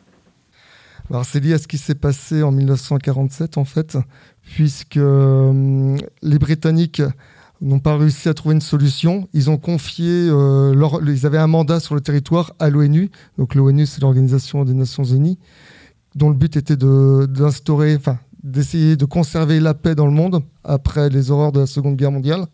[1.23, 3.95] C'est lié à ce qui s'est passé en 1947 en fait,
[4.41, 7.03] puisque euh, les Britanniques
[7.61, 9.27] n'ont pas réussi à trouver une solution.
[9.33, 10.73] Ils ont confié, euh,
[11.05, 13.11] ils avaient un mandat sur le territoire à l'ONU.
[13.37, 15.37] Donc l'ONU, c'est l'Organisation des Nations Unies,
[16.15, 21.09] dont le but était d'instaurer, enfin, d'essayer de conserver la paix dans le monde après
[21.09, 22.47] les horreurs de la Seconde Guerre mondiale.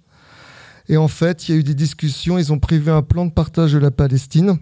[0.89, 2.37] Et en fait, il y a eu des discussions.
[2.37, 4.57] Ils ont prévu un plan de partage de la Palestine.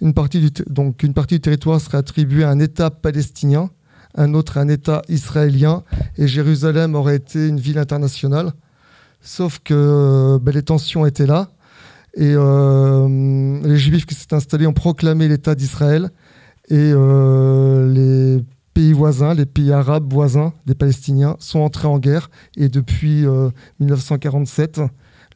[0.00, 3.70] Une partie du, donc une partie du territoire serait attribuée à un État palestinien,
[4.14, 5.84] un autre à un État israélien,
[6.18, 8.52] et Jérusalem aurait été une ville internationale.
[9.20, 11.50] Sauf que ben, les tensions étaient là.
[12.14, 16.10] Et euh, les Juifs qui s'étaient installés ont proclamé l'État d'Israël.
[16.68, 18.44] Et euh, les
[18.74, 22.30] pays voisins, les pays arabes voisins des Palestiniens, sont entrés en guerre.
[22.56, 23.24] Et depuis
[23.78, 24.80] 1947,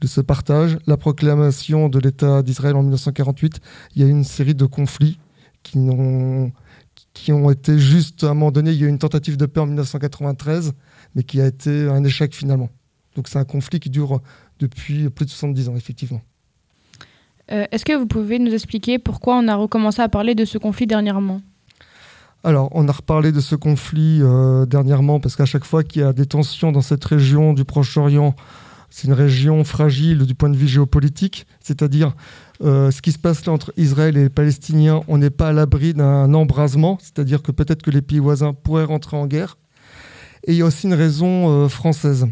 [0.01, 3.61] de ce partage, la proclamation de l'État d'Israël en 1948,
[3.95, 5.19] il y a une série de conflits
[5.63, 6.53] qui ont,
[7.13, 8.73] qui ont été juste à un moment donné.
[8.73, 10.73] Il y a eu une tentative de paix en 1993,
[11.15, 12.71] mais qui a été un échec finalement.
[13.15, 14.21] Donc c'est un conflit qui dure
[14.59, 16.21] depuis plus de 70 ans, effectivement.
[17.53, 20.59] Euh, est-ce que vous pouvez nous expliquer pourquoi on a recommencé à parler de ce
[20.59, 21.41] conflit dernièrement?
[22.45, 26.05] Alors, on a reparlé de ce conflit euh, dernièrement parce qu'à chaque fois qu'il y
[26.05, 28.37] a des tensions dans cette région du Proche-Orient,
[28.90, 32.14] c'est une région fragile du point de vue géopolitique, c'est-à-dire
[32.62, 35.53] euh, ce qui se passe là entre Israël et les Palestiniens, on n'est pas à
[35.53, 39.59] l'abri d'un embrasement, c'est-à-dire que peut-être que les pays voisins pourraient rentrer en guerre.
[40.46, 42.27] Et il y a aussi une raison euh, française,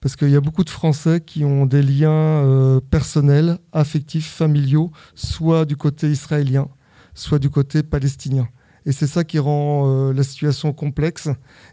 [0.00, 4.92] parce qu'il y a beaucoup de Français qui ont des liens euh, personnels, affectifs, familiaux,
[5.14, 6.68] soit du côté israélien,
[7.14, 8.48] soit du côté palestinien.
[8.84, 11.28] Et c'est ça qui rend la situation complexe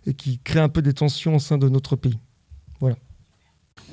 [0.08, 2.18] et qui crée un peu des tensions au sein de notre pays.
[2.80, 2.96] Voilà.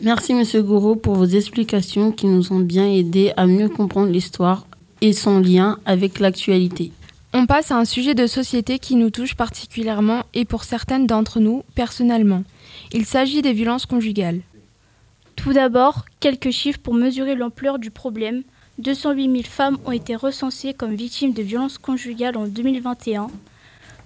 [0.02, 4.66] Merci Monsieur Gouraud pour vos explications qui nous ont bien aidés à mieux comprendre l'histoire
[5.02, 6.90] et son lien avec l'actualité.
[7.34, 11.38] On passe à un sujet de société qui nous touche particulièrement et pour certaines d'entre
[11.38, 12.44] nous personnellement.
[12.92, 14.40] Il s'agit des violences conjugales.
[15.36, 18.42] Tout d'abord, quelques chiffres pour mesurer l'ampleur du problème.
[18.78, 23.28] 208 000 femmes ont été recensées comme victimes de violences conjugales en 2021.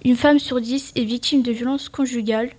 [0.04, 2.50] Une femme sur dix est victime de violences conjugales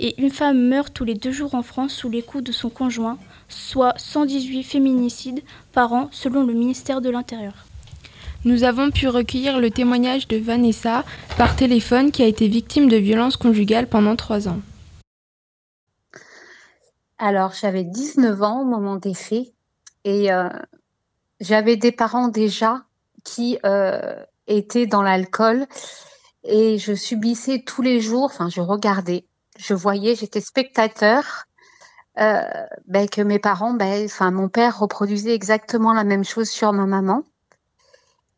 [0.00, 2.70] et une femme meurt tous les deux jours en France sous les coups de son
[2.70, 7.66] conjoint, soit 118 féminicides par an selon le ministère de l'Intérieur.
[8.44, 11.04] Nous avons pu recueillir le témoignage de Vanessa
[11.36, 14.60] par téléphone qui a été victime de violences conjugales pendant trois ans.
[17.18, 19.52] Alors, j'avais 19 ans au moment des faits
[20.04, 20.48] et euh,
[21.40, 22.84] j'avais des parents déjà
[23.24, 25.66] qui euh, étaient dans l'alcool
[26.44, 29.26] et je subissais tous les jours, enfin je regardais
[29.58, 31.44] je voyais, j'étais spectateur,
[32.18, 32.42] euh,
[32.86, 36.86] ben, que mes parents, ben, enfin mon père reproduisait exactement la même chose sur ma
[36.86, 37.22] maman.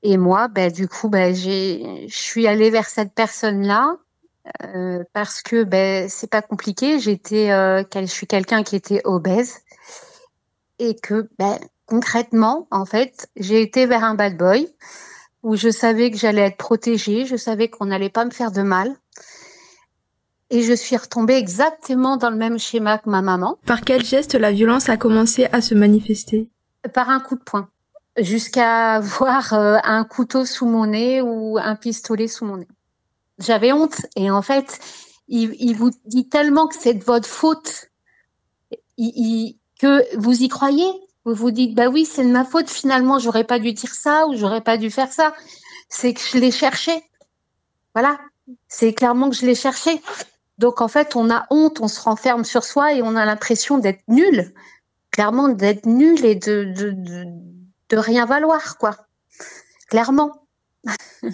[0.02, 3.96] Et moi, ben, du coup, je suis allée vers cette personne-là
[4.64, 5.66] euh, parce que
[6.08, 6.98] c'est pas compliqué.
[6.98, 9.60] J'étais, euh, je suis quelqu'un qui était obèse
[10.78, 11.28] et que
[11.86, 14.68] concrètement, en fait, j'ai été vers un bad boy
[15.42, 18.62] où je savais que j'allais être protégée, je savais qu'on n'allait pas me faire de
[18.62, 18.94] mal.
[20.50, 23.56] Et je suis retombée exactement dans le même schéma que ma maman.
[23.66, 26.48] Par quel geste la violence a commencé à se manifester?
[26.92, 27.68] Par un coup de poing.
[28.18, 32.68] Jusqu'à voir euh, un couteau sous mon nez ou un pistolet sous mon nez.
[33.38, 34.06] J'avais honte.
[34.16, 34.80] Et en fait,
[35.28, 37.86] il, vous dit tellement que c'est de votre faute
[38.98, 40.90] que vous y croyez?
[41.24, 42.68] Vous vous dites, bah oui, c'est de ma faute.
[42.68, 45.32] Finalement, j'aurais pas dû dire ça ou j'aurais pas dû faire ça.
[45.88, 46.92] C'est que je l'ai cherché.
[47.94, 48.18] Voilà.
[48.68, 50.02] C'est clairement que je l'ai cherché.
[50.60, 53.78] Donc en fait, on a honte, on se renferme sur soi et on a l'impression
[53.78, 54.52] d'être nul,
[55.10, 56.94] clairement d'être nul et de, de,
[57.88, 58.94] de, rien valoir, quoi.
[59.88, 60.46] Clairement.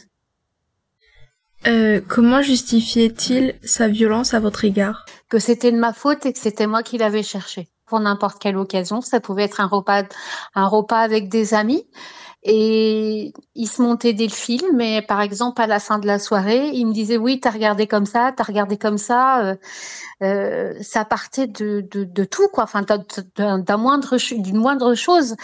[1.67, 5.05] Euh, comment justifiait-il sa violence à votre égard?
[5.29, 7.69] Que c'était de ma faute et que c'était moi qui l'avais cherché.
[7.87, 10.05] Pour n'importe quelle occasion, ça pouvait être un repas,
[10.55, 11.89] un repas avec des amis
[12.49, 16.71] et il se montait des films mais par exemple à la fin de la soirée
[16.73, 19.57] il me disait oui t'as regardé comme ça t'as regardé comme ça euh,
[20.23, 22.65] euh, ça partait de, de, tout quoi.
[22.65, 22.87] Enfin
[23.77, 25.37] moindre d'une moindre chose.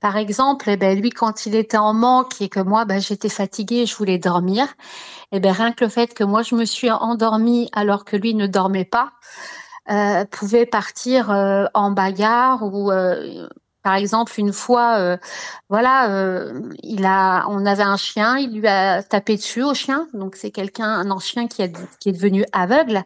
[0.00, 3.30] Par exemple eh ben lui quand il était en manque et que moi ben, j'étais
[3.30, 4.68] fatiguée je voulais dormir
[5.32, 8.34] eh ben rien que le fait que moi je me suis endormie alors que lui
[8.34, 9.12] ne dormait pas
[9.90, 11.30] euh, pouvait partir
[11.74, 12.92] en bagarre ou
[13.82, 15.16] par exemple, une fois, euh,
[15.68, 16.60] voilà, euh,
[17.48, 20.06] on avait un chien, il lui a tapé dessus au chien.
[20.12, 23.04] Donc c'est quelqu'un, un ancien qui est devenu aveugle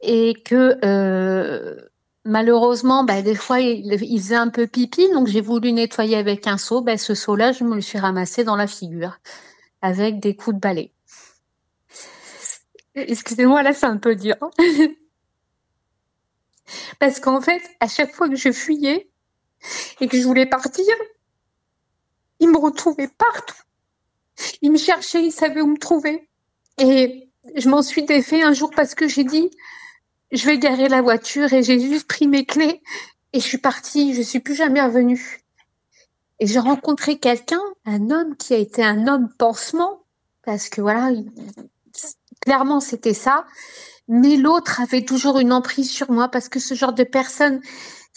[0.00, 1.76] et que euh,
[2.24, 5.08] malheureusement, bah, des fois, il, faisait un peu pipi.
[5.12, 6.80] Donc j'ai voulu nettoyer avec un seau.
[6.80, 9.18] Bah, ce seau-là, je me le suis ramassé dans la figure
[9.82, 10.92] avec des coups de balai.
[12.94, 14.36] Excusez-moi, là, c'est un peu dur.
[16.98, 19.08] Parce qu'en fait, à chaque fois que je fuyais,
[20.00, 20.94] et que je voulais partir,
[22.40, 23.62] il me retrouvait partout.
[24.60, 26.28] Il me cherchait, il savait où me trouver.
[26.78, 29.50] Et je m'en suis défait un jour parce que j'ai dit,
[30.32, 32.82] je vais garer la voiture et j'ai juste pris mes clés
[33.32, 35.42] et je suis partie, je suis plus jamais revenue.
[36.38, 40.02] Et j'ai rencontré quelqu'un, un homme qui a été un homme pansement,
[40.44, 41.10] parce que voilà,
[42.40, 43.46] clairement c'était ça.
[44.08, 47.60] Mais l'autre avait toujours une emprise sur moi parce que ce genre de personne,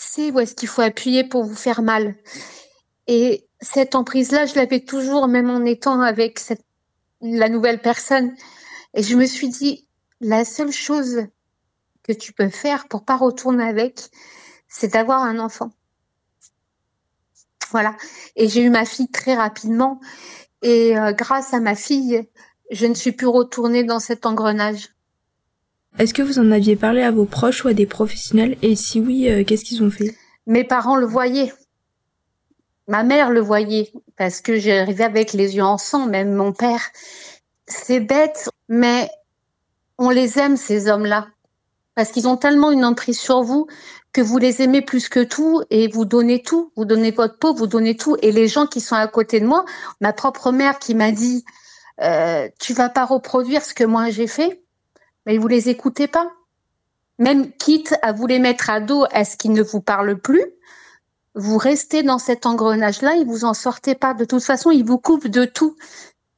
[0.01, 2.15] c'est où est-ce qu'il faut appuyer pour vous faire mal.
[3.07, 6.39] Et cette emprise-là, je l'avais toujours, même en étant avec
[7.19, 8.33] la nouvelle personne.
[8.93, 9.89] Et je me suis dit,
[10.21, 11.25] la seule chose
[12.03, 14.09] que tu peux faire pour pas retourner avec,
[14.69, 15.71] c'est d'avoir un enfant.
[17.71, 17.97] Voilà.
[18.37, 19.99] Et j'ai eu ma fille très rapidement.
[20.61, 22.25] Et euh, grâce à ma fille,
[22.71, 24.91] je ne suis plus retournée dans cet engrenage.
[25.97, 28.99] Est-ce que vous en aviez parlé à vos proches ou à des professionnels Et si
[29.01, 31.53] oui, euh, qu'est-ce qu'ils ont fait Mes parents le voyaient.
[32.87, 36.89] Ma mère le voyait parce que j'arrivais avec les yeux en sang, même mon père.
[37.67, 39.09] C'est bête, mais
[39.97, 41.27] on les aime, ces hommes-là.
[41.95, 43.67] parce qu'ils ont tellement une emprise sur vous
[44.13, 47.53] que vous les aimez plus que tout et vous donnez tout, vous donnez votre peau,
[47.53, 48.15] vous donnez tout.
[48.21, 49.65] Et les gens qui sont à côté de moi,
[50.01, 51.43] ma propre mère qui m'a dit,
[52.01, 54.63] euh, tu vas pas reproduire ce que moi j'ai fait,
[55.25, 56.31] mais vous les écoutez pas.
[57.17, 60.45] Même quitte à vous les mettre à dos, à ce qu'ils ne vous parlent plus,
[61.35, 64.13] vous restez dans cet engrenage-là et vous en sortez pas.
[64.13, 65.75] De toute façon, ils vous coupent de tout.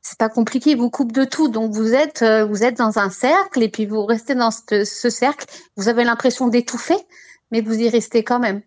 [0.02, 1.48] C'est pas compliqué, ils vous coupent de tout.
[1.48, 4.84] Donc vous êtes, euh, vous êtes dans un cercle et puis vous restez dans ce,
[4.84, 5.46] ce cercle.
[5.78, 6.98] Vous avez l'impression d'étouffer,
[7.52, 8.62] mais vous y restez quand même.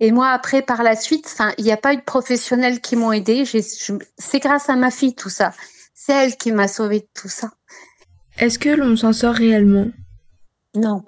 [0.00, 3.12] Et moi, après, par la suite, il n'y a pas eu de professionnels qui m'ont
[3.12, 3.44] aidé.
[4.18, 5.52] C'est grâce à ma fille tout ça.
[5.94, 7.50] C'est elle qui m'a sauvé de tout ça.
[8.38, 9.86] Est-ce que l'on s'en sort réellement?
[10.74, 11.02] Non.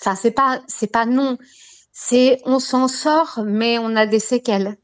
[0.00, 1.36] Enfin, c'est pas, c'est pas non.
[1.92, 4.76] C'est on s'en sort, mais on a des séquelles.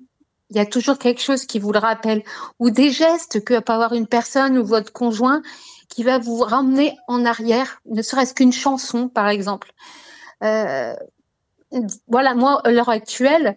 [0.50, 2.22] Il y a toujours quelque chose qui vous le rappelle,
[2.58, 5.42] ou des gestes que peut avoir une personne ou votre conjoint
[5.88, 9.72] qui va vous ramener en arrière, ne serait-ce qu'une chanson, par exemple.
[10.42, 10.94] Euh,
[12.06, 13.56] voilà, moi, à l'heure actuelle,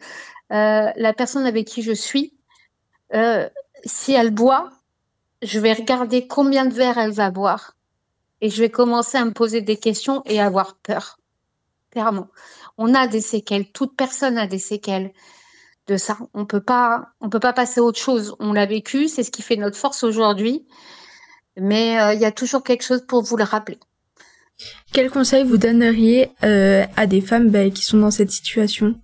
[0.52, 2.34] euh, la personne avec qui je suis,
[3.14, 3.50] euh,
[3.86, 4.72] si elle boit,
[5.42, 7.76] je vais regarder combien de verres elle va boire.
[8.42, 11.20] Et je vais commencer à me poser des questions et avoir peur.
[11.92, 12.28] Clairement.
[12.78, 13.72] On a des séquelles.
[13.72, 15.12] Toute personne a des séquelles
[15.88, 16.18] de ça.
[16.34, 18.36] On peut pas, on peut pas passer à autre chose.
[18.40, 19.08] On l'a vécu.
[19.08, 20.66] C'est ce qui fait notre force aujourd'hui.
[21.58, 23.80] Mais euh, il y a toujours quelque chose pour vous le rappeler.
[24.94, 29.00] Quel conseil vous donneriez euh, à des femmes bah, qui sont dans cette situation?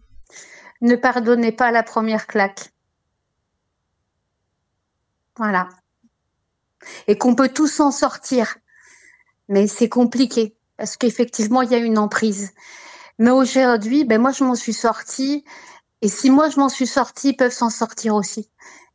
[0.82, 2.72] Ne pardonnez pas la première claque.
[5.38, 5.68] Voilà.
[7.08, 8.58] Et qu'on peut tous s'en sortir.
[9.48, 12.52] Mais c'est compliqué parce qu'effectivement, il y a une emprise.
[13.20, 15.46] Mais aujourd'hui, ben moi, je m'en suis sortie.
[16.02, 18.50] Et si moi, je m'en suis sortie, ils peuvent s'en sortir aussi.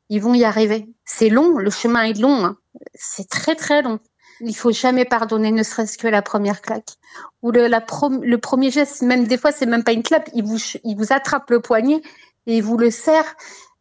[0.09, 0.89] Ils vont y arriver.
[1.05, 2.45] C'est long, le chemin est long.
[2.45, 2.59] Hein.
[2.95, 4.01] C'est très, très long.
[4.41, 6.97] Il faut jamais pardonner, ne serait-ce que la première claque.
[7.43, 10.31] Ou le, le premier geste, même des fois, c'est même pas une claque.
[10.35, 12.03] Il vous, il vous attrape le poignet
[12.47, 13.37] et il vous le serre.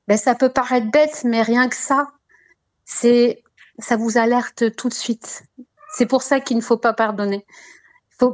[0.08, 2.08] Ben, ça peut paraître bête, mais rien que ça,
[2.84, 3.44] c'est,
[3.80, 5.44] ça vous alerte tout de suite.
[5.96, 7.46] C'est pour ça qu'il ne faut pas pardonner.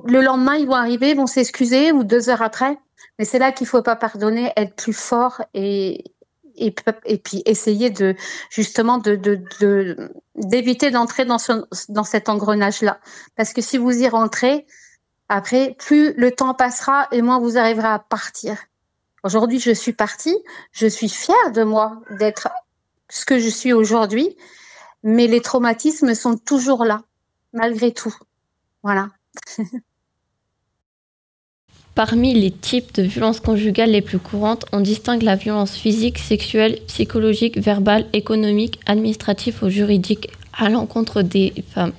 [0.06, 2.78] Le lendemain, ils vont arriver, ils vont s'excuser, ou deux heures après.
[3.20, 6.04] Mais c'est là qu'il faut pas pardonner, être plus fort et,
[6.56, 8.16] et, puis essayer de
[8.50, 9.16] justement de
[10.36, 11.54] d'éviter de, d'entrer dans, ce,
[11.90, 13.00] dans cet engrenage-là.
[13.36, 14.66] Parce que si vous y rentrez,
[15.30, 18.58] après, plus le temps passera et moins vous arriverez à partir.
[19.24, 20.38] Aujourd'hui, je suis partie,
[20.72, 22.50] je suis fière de moi d'être
[23.10, 24.38] ce que je suis aujourd'hui,
[25.06, 27.04] mais les traumatismes sont toujours là,
[27.54, 28.14] malgré tout.
[28.82, 29.10] Voilà.
[31.94, 36.80] Parmi les types de violences conjugales les plus courantes, on distingue la violence physique, sexuelle,
[36.88, 41.94] psychologique, verbale, économique, administrative ou juridique à l'encontre des femmes.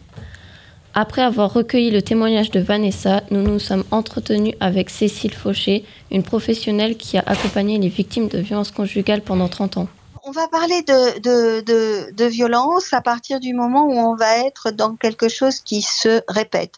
[0.93, 6.25] Après avoir recueilli le témoignage de Vanessa, nous nous sommes entretenus avec Cécile Fauché, une
[6.25, 9.89] professionnelle qui a accompagné les victimes de violences conjugales pendant 30 ans.
[10.37, 14.37] On va parler de, de, de, de violence à partir du moment où on va
[14.41, 16.75] être dans quelque chose qui se répète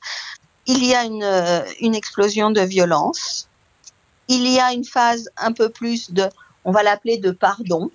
[0.68, 3.48] il y a une, euh, une explosion de violence.
[4.28, 6.28] Il y a une phase un peu plus de,
[6.64, 7.90] on va l'appeler de pardon.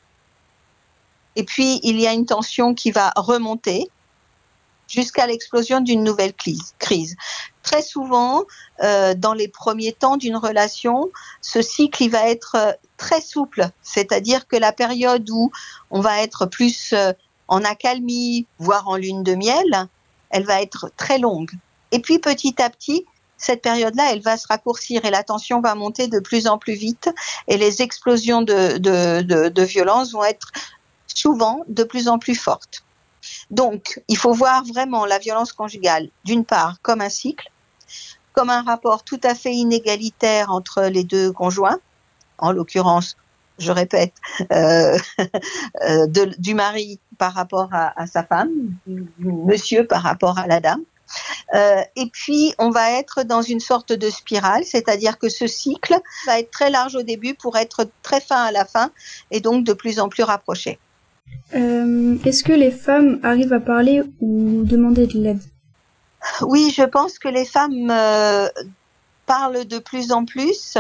[1.36, 3.90] Et puis, il y a une tension qui va remonter
[4.94, 7.16] jusqu'à l'explosion d'une nouvelle crise.
[7.64, 8.44] Très souvent,
[8.84, 11.10] euh, dans les premiers temps d'une relation,
[11.42, 15.52] ce cycle va être euh, très souple, c'est-à-dire que la période où
[15.90, 16.94] on va être plus
[17.48, 19.88] en accalmie, voire en lune de miel,
[20.30, 21.52] elle va être très longue.
[21.92, 23.06] Et puis petit à petit,
[23.38, 26.74] cette période-là, elle va se raccourcir et la tension va monter de plus en plus
[26.74, 27.10] vite
[27.48, 30.52] et les explosions de, de, violence vont être
[31.08, 32.84] souvent de plus en plus fortes.
[33.50, 37.50] Donc, il faut voir vraiment la violence conjugale, d'une part, comme un cycle,
[38.34, 41.80] comme un rapport tout à fait inégalitaire entre les deux conjoints,
[42.38, 43.16] en l'occurrence,
[43.60, 44.14] je répète,
[44.52, 44.98] euh,
[45.88, 46.08] euh,
[46.38, 48.52] du mari par rapport à, sa femme,
[48.88, 50.82] du monsieur par rapport à la dame.
[51.54, 55.96] Euh, et puis, on va être dans une sorte de spirale, c'est-à-dire que ce cycle
[56.26, 58.92] va être très large au début pour être très fin à la fin
[59.30, 60.80] et donc de plus en plus rapproché.
[61.56, 65.42] Euh, Est-ce que les femmes arrivent à parler ou demander de l'aide?
[66.42, 68.48] Oui, je pense que les femmes euh,
[69.26, 70.78] parlent de plus en plus.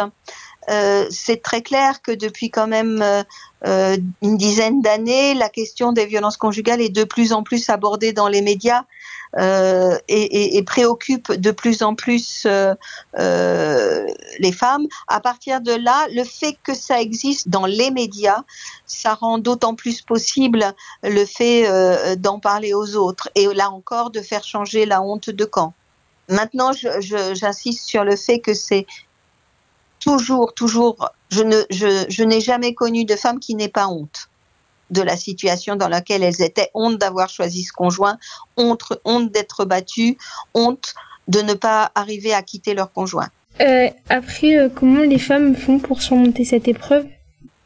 [0.70, 3.24] Euh, c'est très clair que depuis quand même euh,
[3.66, 8.14] euh, une dizaine d'années, la question des violences conjugales est de plus en plus abordée
[8.14, 8.84] dans les médias
[10.08, 12.46] et, préoccupe de plus en plus
[13.16, 14.86] les femmes.
[15.08, 18.44] À partir de là, le fait que ça existe dans les médias,
[18.86, 20.64] ça rend d'autant plus possible
[21.02, 25.46] le fait d'en parler aux autres et là encore de faire changer la honte de
[25.46, 25.74] camp.
[26.30, 28.86] Maintenant, j'insiste sur le fait que c'est
[30.04, 34.30] toujours, toujours, je ne, je, je n'ai jamais connu de femme qui n'ait pas honte
[34.90, 38.18] de la situation dans laquelle elles étaient, honte d'avoir choisi ce conjoint,
[38.58, 40.18] honte, honte d'être battues,
[40.54, 40.94] honte
[41.28, 43.30] de ne pas arriver à quitter leur conjoint.
[43.62, 47.06] Euh, après, euh, comment les femmes font pour surmonter cette épreuve?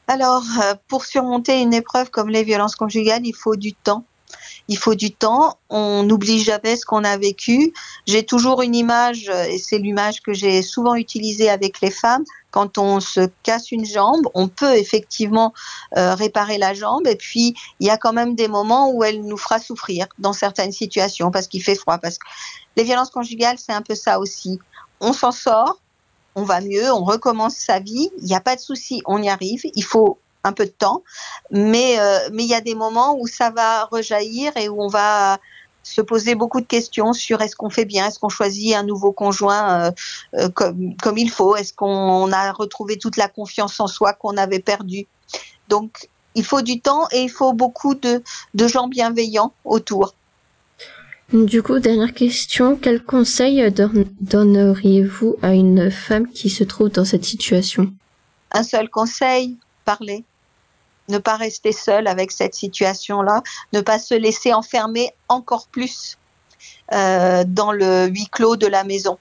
[0.07, 4.05] Alors, euh, pour surmonter une épreuve comme les violences conjugales, il faut du temps.
[4.67, 5.57] Il faut du temps.
[5.69, 7.73] On n'oublie jamais ce qu'on a vécu.
[8.05, 12.23] J'ai toujours une image, et c'est l'image que j'ai souvent utilisée avec les femmes.
[12.51, 15.53] Quand on se casse une jambe, on peut effectivement
[15.95, 17.07] réparer la jambe.
[17.07, 20.33] Et puis, il y a quand même des moments où elle nous fera souffrir dans
[20.33, 21.97] certaines situations parce qu'il fait froid.
[21.97, 22.25] Parce que
[22.75, 24.59] les violences conjugales, c'est un peu ça aussi
[24.99, 25.79] on s'en sort,
[26.35, 29.29] on va mieux, on recommence sa vie, il n'y a pas de souci, on y
[29.29, 31.03] arrive, il faut un peu de temps,
[31.51, 34.87] mais euh, mais il y a des moments où ça va rejaillir et où on
[34.87, 35.37] va
[35.83, 39.13] se poser beaucoup de questions sur est-ce qu'on fait bien, est-ce qu'on choisit un nouveau
[39.13, 39.91] conjoint euh,
[40.35, 44.35] euh, comme, comme il faut, est-ce qu'on a retrouvé toute la confiance en soi qu'on
[44.35, 45.07] avait perdue.
[45.69, 48.21] Donc il faut du temps et il faut beaucoup de,
[48.53, 50.13] de gens bienveillants autour.
[51.33, 53.73] Du coup, dernière question, quel conseil
[54.21, 57.91] donneriez-vous à une femme qui se trouve dans cette situation?
[58.51, 60.23] Un seul conseil, parler.
[61.07, 63.41] Ne pas rester seule avec cette situation-là,
[63.73, 66.17] ne pas se laisser enfermer encore plus
[66.93, 69.17] euh, dans le huis clos de la maison.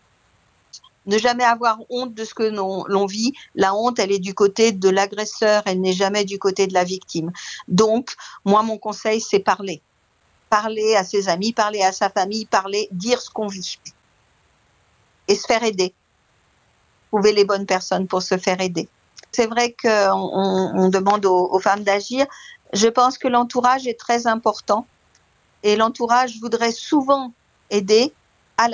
[1.06, 3.32] Ne jamais avoir honte de ce que l'on vit.
[3.54, 6.82] La honte, elle est du côté de l'agresseur, elle n'est jamais du côté de la
[6.82, 7.30] victime.
[7.68, 8.14] Donc,
[8.44, 9.80] moi, mon conseil, c'est parler
[10.48, 13.78] parler à ses amis, parler à sa famille, parler, dire ce qu'on vit.
[15.28, 15.92] Et se faire aider.
[17.08, 18.88] Trouver les bonnes personnes pour se faire aider.
[19.36, 22.24] C'est vrai qu'on on demande aux, femmes d'agir.
[22.72, 24.86] Je pense que l'entourage est très important.
[25.62, 27.34] Et l'entourage voudrait souvent
[27.68, 28.14] aider
[28.56, 28.66] à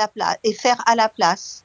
[0.45, 1.65] et faire à la place.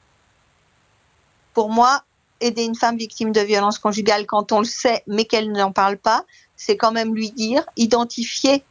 [1.54, 2.02] Pour moi,
[2.40, 5.96] aider une femme victime de violence conjugale quand on le sait mais qu'elle n'en parle
[5.96, 6.24] pas,
[6.56, 8.64] c'est quand même lui dire, identifier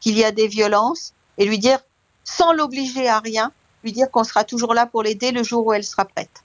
[0.00, 1.78] qu'il y a des violences et lui dire,
[2.24, 3.52] sans l'obliger à rien,
[3.84, 6.42] lui dire qu'on sera toujours là pour l'aider le jour où elle sera prête.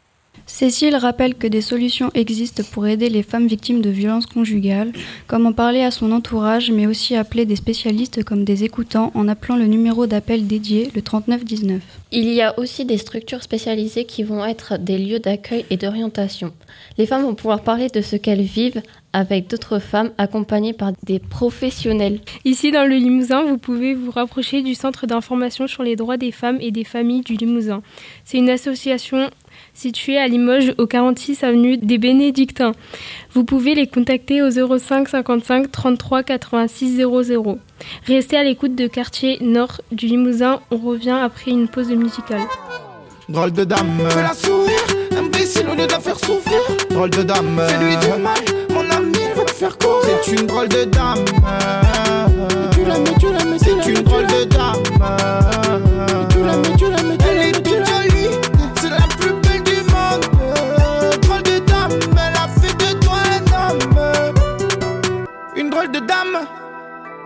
[0.49, 4.93] Cécile rappelle que des solutions existent pour aider les femmes victimes de violences conjugales,
[5.27, 9.27] comme en parler à son entourage, mais aussi appeler des spécialistes comme des écoutants en
[9.27, 11.81] appelant le numéro d'appel dédié, le 3919.
[12.13, 16.53] Il y a aussi des structures spécialisées qui vont être des lieux d'accueil et d'orientation.
[16.97, 18.81] Les femmes vont pouvoir parler de ce qu'elles vivent
[19.13, 22.19] avec d'autres femmes accompagnées par des professionnels.
[22.45, 26.31] Ici dans le Limousin, vous pouvez vous rapprocher du Centre d'information sur les droits des
[26.31, 27.81] femmes et des familles du Limousin.
[28.25, 29.29] C'est une association
[29.77, 32.71] située à Limoges au 46 avenue des Bénédictins.
[33.33, 37.59] Vous pouvez les contacter au 05 55 33 86 00.
[38.07, 42.41] Restez à l'écoute de quartier nord du Limousin, on revient après une pause musicale.
[43.29, 46.59] Drôle de dame, fais la sourire, imbécile au lieu de la faire souffrir.
[46.89, 48.37] Drôle de dame, fais-lui du mal,
[50.23, 51.25] c'est une drôle de dame.
[52.71, 55.66] Tu l'aimes, tu l'aimes, c'est une drôle de dame.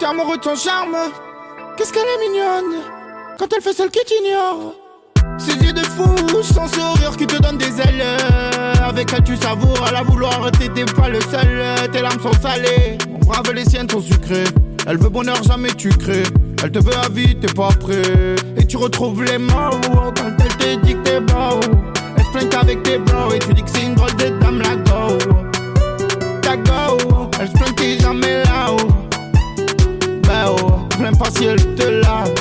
[0.03, 0.97] Amoureux de son charme.
[1.77, 2.81] Qu'est-ce qu'elle est mignonne
[3.41, 4.75] quand elle fait celle qui t'ignore.
[5.39, 8.03] Ses yeux de fou, son sourire qui te donne des ailes.
[8.83, 11.89] Avec elle, tu savoures à la vouloir, t'étais pas le seul.
[11.91, 14.43] Tes larmes sont salées, on brave les siennes sont sucrées.
[14.85, 16.21] Elle veut bonheur, jamais tu crées.
[16.63, 18.35] Elle te veut à vie, t'es pas prêt.
[18.57, 19.79] Et tu retrouves les mots
[20.15, 21.59] quand elle te dit que t'es beau.
[22.17, 24.61] Elle se plaint avec tes bros et tu dis que c'est une drôle de dame,
[24.61, 25.17] la go.
[26.43, 28.50] Ta go, elle se plaint jamais.
[31.11, 32.33] Plein pas si elle te lave.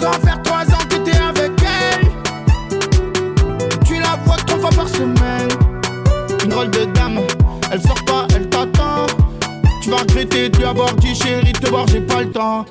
[0.00, 2.08] Sans faire trois ans que t'es avec elle.
[3.84, 5.48] Tu la vois trois fois par semaine.
[6.44, 7.20] Une drôle de dame,
[7.70, 9.06] elle sort pas, elle t'attend.
[9.82, 12.64] Tu vas regretter de lui avoir dit chérie, te voir, j'ai pas le temps.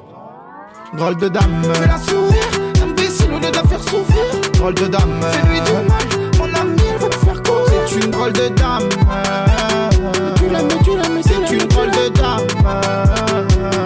[0.96, 2.48] Drôle de dame, fais la sourire,
[2.84, 4.24] imbécile au lieu de la faire souffrir.
[4.54, 6.08] Drôle de dame, fais-lui du mal,
[6.38, 7.82] mon ami, elle va te faire courir.
[7.88, 8.90] C'est une drôle de dame.
[10.36, 12.47] Tu l'aimes, tu l'aimes, c'est une drôle de dame.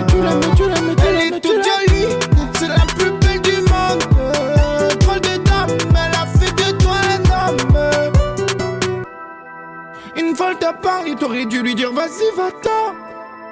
[0.07, 2.07] Tu l'aimes, tu l'aimes, elle est toute jolie,
[2.53, 4.03] c'est la plus belle du monde.
[4.99, 7.73] Drôle de dame, elle a fait de toi un homme.
[10.15, 12.95] Une fois t'a parlé, t'aurais dû lui dire vas-y, va-t'en.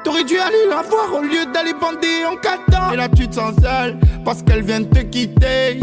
[0.04, 3.36] T'aurais dû aller la voir au lieu d'aller bander en quatre Et là tu te
[3.36, 5.80] sens seule parce qu'elle vient de te quitter.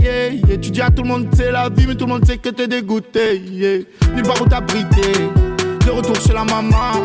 [0.60, 2.48] Tu dis à tout le monde c'est la vie, mais tout le monde sait que
[2.48, 3.38] t'es dégoûté.
[3.38, 3.84] Yeah.
[4.14, 5.12] Nulle part où t'abriter.
[5.84, 7.02] De retour chez la maman.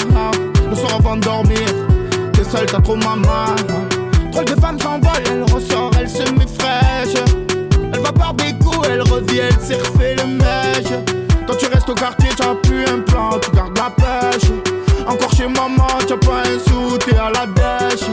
[0.69, 1.67] Le soir avant de dormir.
[2.41, 3.53] T'es seule, t'as trop maman.
[4.31, 7.23] Trop de femmes s'envolent, elle ressort, elle se met fraîche.
[7.93, 10.91] Elle va par des coups, elle vie elle s'est refait le mèche.
[11.45, 14.49] Quand tu restes au quartier, tu as plus un plan, tu gardes la pêche.
[15.07, 18.09] Encore chez maman, tu pas un sou, t'es à la dèche.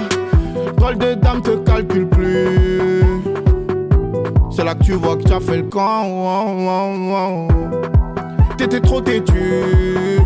[0.77, 3.05] Drôle de dame te calcule plus.
[4.51, 7.49] C'est là que tu vois que tu as fait le camp.
[8.59, 10.21] T'étais trop têtu.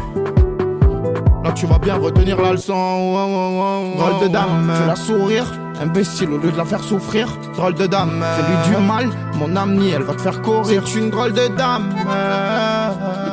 [1.44, 3.94] Là tu vas bien retenir la leçon.
[3.98, 5.46] Drôle de dame, fais-la sourire.
[5.80, 7.26] Imbécile au lieu de la faire souffrir.
[7.56, 9.08] Drôle de dame, fais-lui du mal.
[9.34, 10.82] Mon amie, elle va te faire courir.
[10.86, 11.92] C'est une drôle de dame.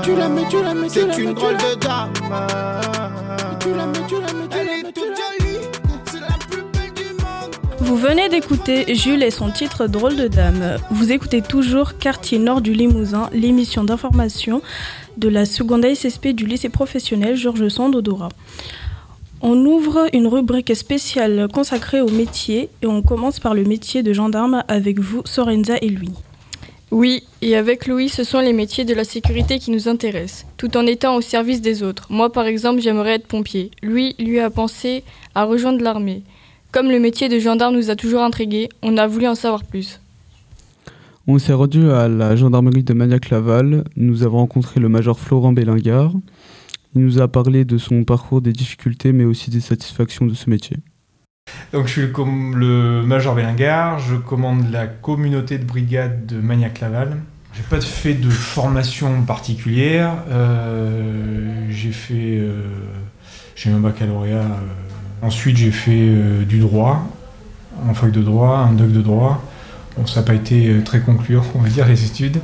[0.02, 2.10] tu l'aimes, tu l'aimes, C'est une drôle de dame.
[3.60, 5.60] tu l'aimes, tu l'aimes, Elle est toute jolie.
[6.06, 7.56] C'est la plus belle du monde.
[7.80, 10.78] Vous venez d'écouter Jules et son titre Drôle de dame.
[10.90, 14.64] Vous écoutez toujours Quartier Nord du Limousin, l'émission d'information
[15.20, 18.30] de la seconde ASSP du lycée professionnel Georges Sand Odora.
[19.42, 24.14] On ouvre une rubrique spéciale consacrée au métier et on commence par le métier de
[24.14, 26.14] gendarme avec vous, Sorenza et Louis.
[26.92, 30.76] Oui, et avec Louis, ce sont les métiers de la sécurité qui nous intéressent, tout
[30.76, 32.08] en étant au service des autres.
[32.10, 33.70] Moi, par exemple, j'aimerais être pompier.
[33.84, 35.04] Lui, lui a pensé
[35.36, 36.24] à rejoindre l'armée.
[36.72, 40.00] Comme le métier de gendarme nous a toujours intrigués, on a voulu en savoir plus.
[41.32, 43.84] On s'est rendu à la gendarmerie de Maniac-Laval.
[43.96, 46.12] Nous avons rencontré le major Florent Bellingard.
[46.96, 50.50] Il nous a parlé de son parcours, des difficultés, mais aussi des satisfactions de ce
[50.50, 50.78] métier.
[51.72, 57.18] Donc je suis le, major Bellingard, je commande la communauté de brigade de Magnac-Laval.
[57.54, 60.14] J'ai pas fait de formation particulière.
[60.32, 62.64] euh, j'ai fait, euh,
[63.56, 64.38] j'ai un baccalauréat.
[64.38, 64.48] euh.
[65.22, 67.08] ensuite j'ai fait du droit,
[67.88, 69.44] en fac de droit, un doc de droit.
[70.00, 72.40] Bon, ça n'a pas été euh, très concluant, on va dire, les études.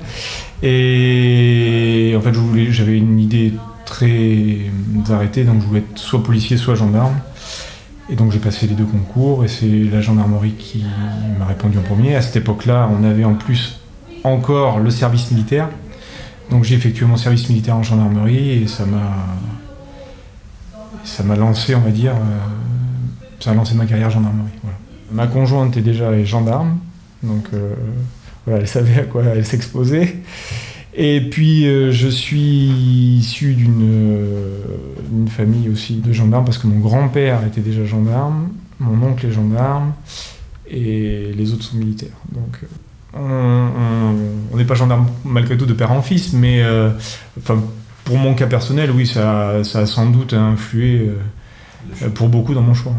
[0.61, 2.33] Et en fait,
[2.71, 3.53] j'avais une idée
[3.85, 4.57] très
[5.09, 7.15] arrêtée, donc je voulais être soit policier, soit gendarme.
[8.09, 10.83] Et donc j'ai passé les deux concours et c'est la gendarmerie qui
[11.39, 12.15] m'a répondu en premier.
[12.15, 13.79] À cette époque-là, on avait en plus
[14.23, 15.69] encore le service militaire.
[16.51, 19.25] Donc j'ai effectué mon service militaire en gendarmerie et ça m'a
[21.03, 24.51] ça m'a lancé, on va dire, euh, ça a lancé ma carrière gendarmerie.
[25.11, 26.77] Ma conjointe est déjà gendarme,
[27.25, 27.73] donc euh,
[28.45, 30.15] voilà, elle savait à quoi elle s'exposait.
[30.97, 32.39] Et puis euh, je suis
[33.19, 34.59] issu d'une euh,
[35.09, 38.49] d'une famille aussi de gendarmes parce que mon grand-père était déjà gendarme,
[38.79, 39.93] mon oncle est gendarme
[40.69, 42.17] et les autres sont militaires.
[42.31, 42.59] Donc
[43.13, 46.63] on- n'est pas gendarme malgré tout de père en fils, mais
[48.05, 51.11] pour mon cas personnel, oui, ça, ça a sans doute influé
[52.13, 52.93] pour beaucoup dans mon choix.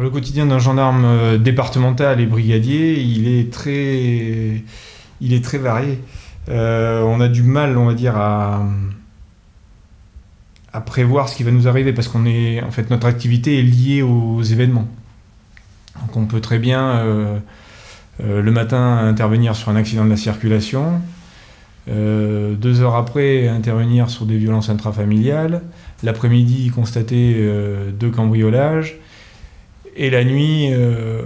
[0.00, 4.62] Le quotidien d'un gendarme euh, départemental et brigadier, il est très,
[5.58, 6.00] varié.
[6.48, 8.62] Euh, on a du mal, on va dire, à,
[10.86, 14.02] prévoir ce qui va nous arriver parce qu'on est, en fait, notre activité est liée
[14.02, 14.88] aux événements.
[16.14, 17.38] On peut très bien euh,
[18.20, 21.00] le matin intervenir sur un accident de la circulation,
[21.86, 25.62] deux heures après intervenir sur des violences intrafamiliales,
[26.02, 27.34] l'après-midi constater
[27.98, 28.98] deux cambriolages,
[29.96, 31.22] et la nuit, euh,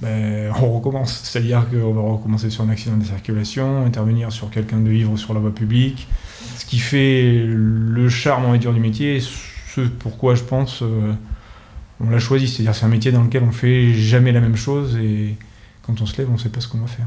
[0.00, 1.20] ben, on recommence.
[1.24, 5.34] C'est-à-dire qu'on va recommencer sur un accident de circulation, intervenir sur quelqu'un de ivre sur
[5.34, 6.08] la voie publique.
[6.56, 11.12] Ce qui fait le charme, on va dire, du métier, ce pourquoi je pense euh,
[12.00, 12.48] on l'a choisi.
[12.48, 15.36] C'est-à-dire c'est un métier dans lequel on fait jamais la même chose et
[15.82, 17.06] quand on se lève, on ne sait pas ce qu'on va faire.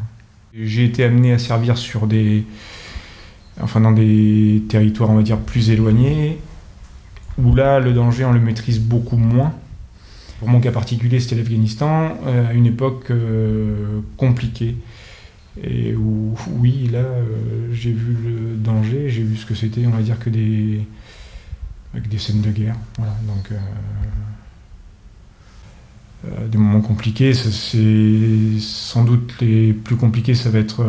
[0.53, 2.45] J'ai été amené à servir sur des,
[3.61, 6.39] enfin dans des territoires, on va dire, plus éloignés,
[7.37, 9.53] où là, le danger, on le maîtrise beaucoup moins.
[10.41, 14.75] Pour mon cas particulier, c'était l'Afghanistan, euh, à une époque euh, compliquée.
[15.63, 19.91] Et où, oui, là, euh, j'ai vu le danger, j'ai vu ce que c'était, on
[19.91, 20.81] va dire, que des,
[21.93, 22.75] avec des scènes de guerre.
[22.97, 23.51] Voilà, donc,
[26.51, 30.83] des moments compliqués, c'est sans doute les plus compliqués, ça va être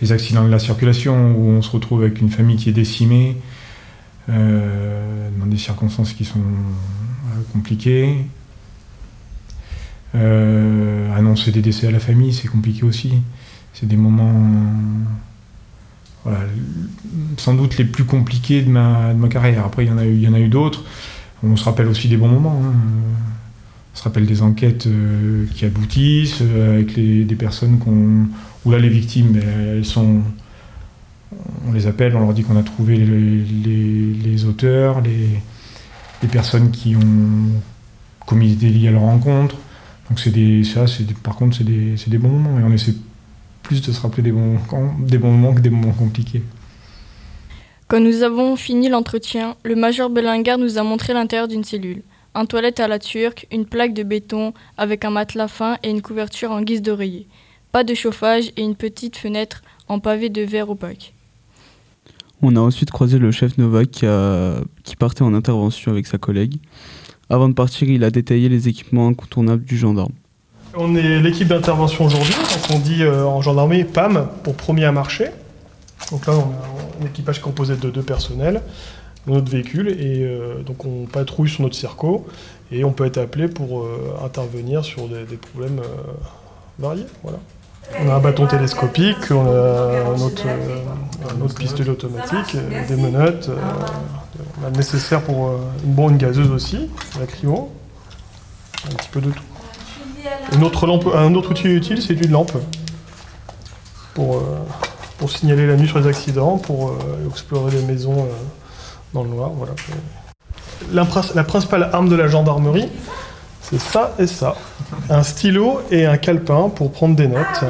[0.00, 3.36] les accidents de la circulation, où on se retrouve avec une famille qui est décimée,
[4.28, 6.40] dans des circonstances qui sont
[7.30, 8.26] euh, compliquées.
[10.14, 13.12] Euh, annoncer des décès à la famille, c'est compliqué aussi.
[13.72, 14.50] C'est des moments,
[16.24, 16.40] voilà,
[17.36, 19.64] sans doute les plus compliqués de ma, de ma carrière.
[19.64, 20.84] Après, il y en a eu, eu d'autres.
[21.42, 22.60] On se rappelle aussi des bons moments.
[22.64, 22.74] hein.
[23.94, 28.26] On se rappelle des enquêtes euh, qui aboutissent, avec des personnes qu'on,
[28.64, 29.42] où là les victimes, ben,
[29.76, 30.22] elles sont,
[31.66, 35.40] on les appelle, on leur dit qu'on a trouvé les auteurs, les,
[36.22, 37.60] les personnes qui ont
[38.26, 39.56] commis des délits à leur rencontre.
[40.08, 42.72] Donc c'est des, ça, c'est des- par contre, c'est des, des bons moments et on
[42.72, 42.94] essaie
[43.62, 46.42] plus de se rappeler des bons, moments- des bons moments que des moments compliqués.
[47.88, 52.02] Quand nous avons fini l'entretien, le major Bellingard nous a montré l'intérieur d'une cellule.
[52.34, 56.00] Un toilette à la turque, une plaque de béton avec un matelas fin et une
[56.02, 57.26] couverture en guise d'oreiller.
[57.72, 61.14] pas de chauffage et une petite fenêtre en pavé de verre opaque.
[62.42, 63.90] On a ensuite croisé le chef Novak
[64.82, 66.56] qui, partait en intervention avec sa collègue.
[67.28, 70.12] Avant de partir, il a détaillé les équipements incontournables du gendarme.
[70.74, 74.92] On est l'équipe d'intervention aujourd'hui, donc on dit euh, en gendarmerie PAM pour premier à
[74.92, 75.26] marcher.
[76.12, 78.62] Donc là, on a un équipage composé de deux personnels,
[79.26, 82.26] notre véhicule, et euh, donc on patrouille sur notre circo,
[82.70, 85.80] et on peut être appelé pour euh, intervenir sur des, des problèmes
[86.78, 87.06] variés.
[87.24, 87.38] Voilà.
[87.98, 90.80] On a un bâton télescopique, on a notre, euh,
[91.38, 96.88] notre pistolet automatique, euh, des menottes, euh, nécessaire pour euh, une bonne gazeuse aussi,
[97.18, 97.70] la cryo,
[98.86, 99.42] un petit peu de tout.
[100.52, 102.52] Un autre outil utile, c'est une lampe
[104.14, 104.42] pour,
[105.18, 106.94] pour signaler la nuit sur les accidents, pour
[107.30, 108.26] explorer les maisons
[109.14, 109.50] dans le noir.
[109.50, 109.72] Voilà.
[110.92, 112.88] La principale arme de la gendarmerie,
[113.70, 114.56] c'est ça et ça.
[115.08, 117.64] Un stylo et un calepin pour prendre des notes,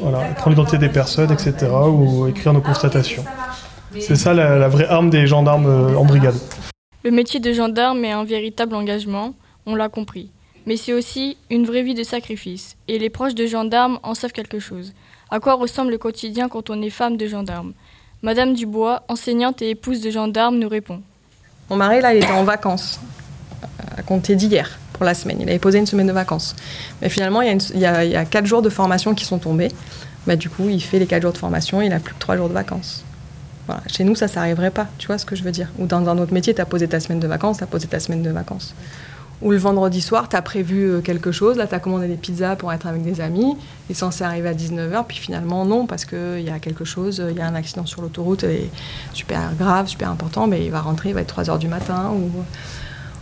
[0.00, 3.24] voilà, prendre l'identité des personnes, etc., ou écrire nos constatations.
[3.98, 6.34] C'est ça la, la vraie arme des gendarmes euh, en brigade.
[7.02, 9.32] Le métier de gendarme est un véritable engagement,
[9.64, 10.30] on l'a compris.
[10.66, 12.76] Mais c'est aussi une vraie vie de sacrifice.
[12.88, 14.92] Et les proches de gendarmes en savent quelque chose.
[15.30, 17.72] À quoi ressemble le quotidien quand on est femme de gendarme?
[18.22, 21.00] Madame Dubois, enseignante et épouse de gendarme, nous répond.
[21.70, 23.00] Mon mari, là, il était en vacances,
[23.96, 25.38] à compter d'hier, pour la semaine.
[25.40, 26.56] Il avait posé une semaine de vacances.
[27.02, 29.68] Mais finalement, il y a, quatre jours de formation qui sont tombés.
[30.26, 32.36] Bah, du coup, il fait les quatre jours de formation, il a plus que trois
[32.36, 33.04] jours de vacances.
[33.88, 35.68] Chez nous, ça s'arriverait pas, tu vois ce que je veux dire.
[35.78, 37.88] Ou dans un autre métier, tu as posé ta semaine de vacances, tu as posé
[37.88, 38.74] ta semaine de vacances.
[39.42, 42.16] Ou le vendredi soir, tu as prévu euh, quelque chose, là, tu as commandé des
[42.16, 43.56] pizzas pour être avec des amis,
[43.88, 47.22] il est censé arriver à 19h, puis finalement, non, parce qu'il y a quelque chose,
[47.28, 48.70] il y a un accident sur l'autoroute, et
[49.12, 52.12] super grave, super important, mais il va rentrer, il va être 3h du matin,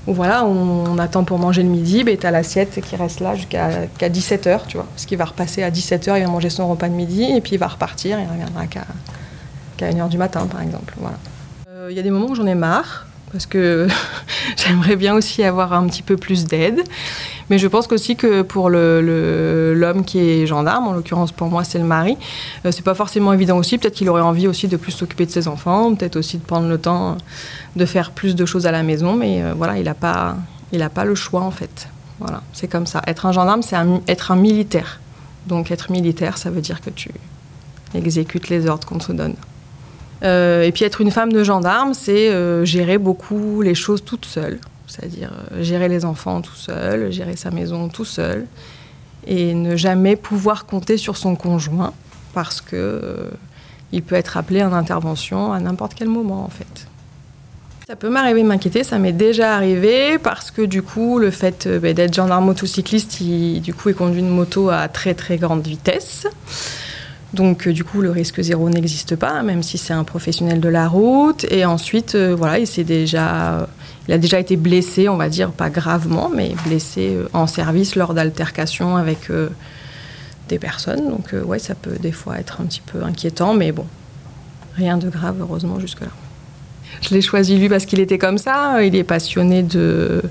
[0.07, 3.35] ou voilà, on, attend pour manger le midi, ben, tu as l'assiette qui reste là
[3.35, 6.89] jusqu'à 17h, tu vois, parce qu'il va repasser à 17h, il va manger son repas
[6.89, 8.85] de midi, et puis il va repartir, il reviendra qu'à
[9.77, 10.95] qu'à 1h du matin, par exemple.
[10.99, 11.17] Voilà.
[11.69, 13.89] Euh, Il y a des moments où j'en ai marre, parce que
[14.57, 16.81] j'aimerais bien aussi avoir un petit peu plus d'aide.
[17.51, 21.79] Mais je pense aussi que pour l'homme qui est gendarme, en l'occurrence pour moi c'est
[21.79, 22.17] le mari,
[22.65, 23.77] euh, c'est pas forcément évident aussi.
[23.77, 26.69] Peut-être qu'il aurait envie aussi de plus s'occuper de ses enfants, peut-être aussi de prendre
[26.69, 27.19] le temps
[27.75, 30.37] de faire plus de choses à la maison, mais euh, voilà, il n'a pas,
[30.95, 31.89] pas le choix en fait.
[32.21, 33.03] Voilà, c'est comme ça.
[33.09, 33.77] Être un gendarme, c'est
[34.07, 35.01] être un militaire.
[35.49, 37.11] Donc être militaire, ça veut dire que tu
[37.95, 39.35] exécutes les ordres qu'on te donne.
[40.23, 44.25] Euh, et puis être une femme de gendarme, c'est euh, gérer beaucoup les choses toute
[44.25, 44.59] seule.
[44.87, 48.47] C'est-à-dire euh, gérer les enfants tout seul, gérer sa maison tout seul.
[49.27, 51.95] Et ne jamais pouvoir compter sur son conjoint
[52.35, 53.31] parce que
[53.91, 56.89] il peut être appelé en intervention à n'importe quel moment en fait.
[57.87, 61.69] Ça peut m'arriver de m'inquiéter, ça m'est déjà arrivé parce que du coup, le fait
[61.81, 66.27] bah, d'être gendarme motocycliste, du coup, il conduit une moto à très très grande vitesse.
[67.35, 70.69] Donc, euh, du coup, le risque zéro n'existe pas, même si c'est un professionnel de
[70.69, 71.45] la route.
[71.51, 73.67] Et ensuite, euh, voilà, il, s'est déjà,
[74.09, 77.97] il a déjà été blessé, on va dire, pas gravement, mais blessé euh, en service
[77.97, 79.49] lors d'altercations avec euh,
[80.49, 81.09] des personnes.
[81.09, 83.87] Donc, euh, ouais, ça peut des fois être un petit peu inquiétant, mais bon,
[84.77, 86.09] rien de grave, heureusement, jusque-là.
[87.01, 88.85] Je l'ai choisi lui parce qu'il était comme ça.
[88.85, 90.23] Il est passionné de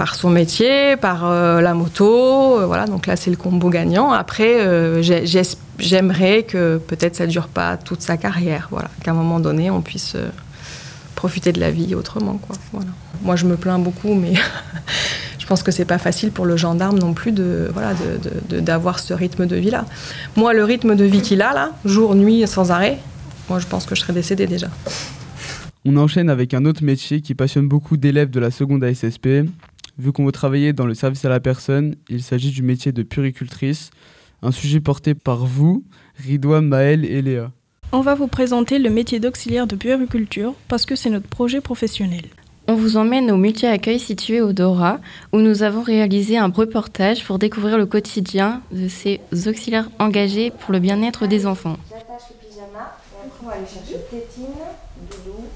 [0.00, 2.58] par son métier, par euh, la moto.
[2.58, 4.12] euh, voilà, donc là c'est le combo gagnant.
[4.12, 5.02] Après, euh,
[5.78, 8.68] j'aimerais que peut-être ça dure pas toute sa carrière.
[8.70, 10.16] Voilà, qu'à un moment donné on puisse
[11.16, 12.40] profiter de la vie autrement.
[12.40, 12.56] Quoi.
[13.20, 14.32] Moi je me plains beaucoup, mais
[15.38, 17.92] je pense que c'est pas facile pour le gendarme non plus de voilà
[18.48, 19.84] d'avoir ce rythme de vie là.
[20.34, 22.96] Moi le rythme de vie qu'il a là, jour nuit sans arrêt,
[23.50, 24.68] moi je pense que je serais décédée déjà.
[25.84, 29.28] On enchaîne avec un autre métier qui passionne beaucoup d'élèves de la seconde ASSP.
[29.98, 33.02] Vu qu'on veut travailler dans le service à la personne, il s'agit du métier de
[33.02, 33.90] puricultrice,
[34.42, 35.84] un sujet porté par vous,
[36.16, 37.50] Ridouane, Maël et Léa.
[37.92, 42.22] On va vous présenter le métier d'auxiliaire de puériculture parce que c'est notre projet professionnel.
[42.68, 45.00] On vous emmène au multi-accueil situé au Dora,
[45.32, 50.72] où nous avons réalisé un reportage pour découvrir le quotidien de ces auxiliaires engagés pour
[50.72, 51.76] le bien-être des enfants.
[51.88, 54.46] J'attache le pyjama et après on va aller chercher tétine,
[55.10, 55.48] doudou.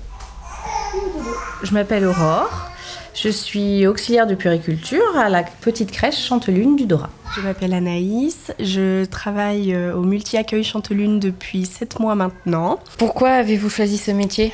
[1.63, 2.74] Je m'appelle Aurore.
[3.15, 7.11] Je suis auxiliaire de puériculture à la petite crèche Chantelune du Dora.
[7.37, 12.81] Je m'appelle Anaïs, je travaille euh, au multi-accueil Chantelune depuis 7 mois maintenant.
[12.99, 14.53] Pourquoi avez-vous choisi ce métier?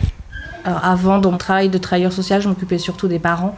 [0.64, 3.56] Alors, avant, dans mon travail de travailleur social, je m'occupais surtout des parents.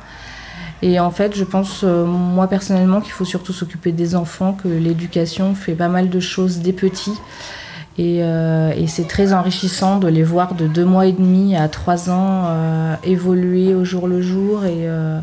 [0.83, 4.69] Et en fait, je pense, euh, moi personnellement, qu'il faut surtout s'occuper des enfants, que
[4.69, 7.15] l'éducation fait pas mal de choses des petits.
[7.99, 11.69] Et, euh, et c'est très enrichissant de les voir de deux mois et demi à
[11.69, 15.21] trois ans euh, évoluer au jour le jour et, euh,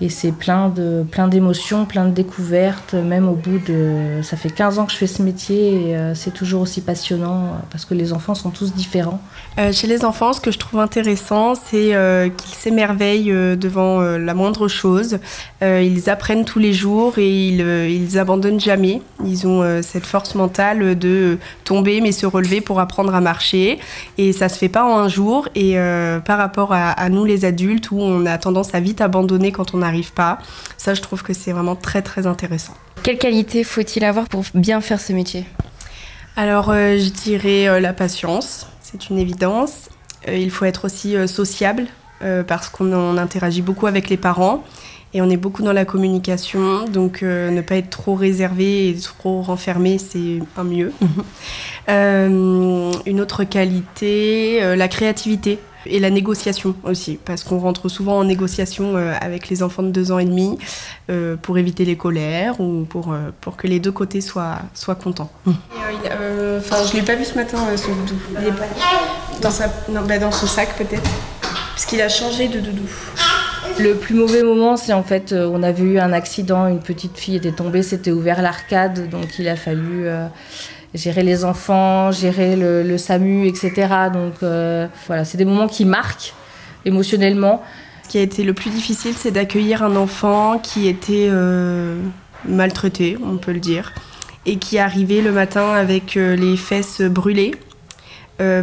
[0.00, 4.20] Et c'est plein de plein d'émotions, plein de découvertes, même au bout de...
[4.22, 7.44] Ça fait 15 ans que je fais ce métier et euh, c'est toujours aussi passionnant
[7.44, 9.20] euh, parce que les enfants sont tous différents.
[9.58, 11.94] Euh, chez les enfants, ce que je trouve intéressant, c'est
[12.36, 15.18] qu'ils s'émerveillent devant la moindre chose.
[15.62, 19.00] Ils apprennent tous les jours et ils, ils abandonnent jamais.
[19.24, 23.78] Ils ont cette force mentale de tomber mais se relever pour apprendre à marcher.
[24.18, 25.48] Et ça se fait pas en un jour.
[25.54, 25.76] Et
[26.24, 29.74] par rapport à, à nous les adultes, où on a tendance à vite abandonner quand
[29.74, 30.38] on n'arrive pas,
[30.76, 32.74] ça je trouve que c'est vraiment très très intéressant.
[33.02, 35.46] Quelle qualité faut-il avoir pour bien faire ce métier?
[36.36, 39.88] Alors, euh, je dirais euh, la patience, c'est une évidence.
[40.28, 41.86] Euh, il faut être aussi sociable
[42.46, 44.64] parce qu'on on interagit beaucoup avec les parents
[45.16, 46.84] et on est beaucoup dans la communication.
[46.84, 50.92] Donc, euh, ne pas être trop réservé et trop renfermé, c'est un mieux.
[51.88, 55.58] Euh, une autre qualité, euh, la créativité.
[55.88, 59.90] Et la négociation aussi, parce qu'on rentre souvent en négociation euh, avec les enfants de
[59.90, 60.58] deux ans et demi
[61.10, 64.94] euh, pour éviter les colères ou pour, euh, pour que les deux côtés soient, soient
[64.94, 65.30] contents.
[65.46, 68.14] Enfin, je l'ai pas vu ce matin, euh, son doudou.
[68.40, 68.64] Il est pas
[69.40, 71.08] dans, sa, non, bah, dans son sac peut-être,
[71.72, 72.88] parce qu'il a changé de doudou.
[73.78, 77.18] Le plus mauvais moment, c'est en fait, euh, on avait eu un accident, une petite
[77.18, 80.26] fille était tombée, c'était ouvert l'arcade, donc il a fallu euh,
[80.96, 83.88] gérer les enfants, gérer le, SAMU, etc.
[84.12, 86.34] Donc euh, voilà, c'est des moments qui marquent
[86.84, 87.62] émotionnellement.
[88.04, 92.00] Ce qui a été le plus difficile, c'est d'accueillir un enfant qui était euh,
[92.46, 93.92] maltraité, on peut le dire,
[94.46, 97.54] et qui arrivait le matin avec euh, les fesses brûlées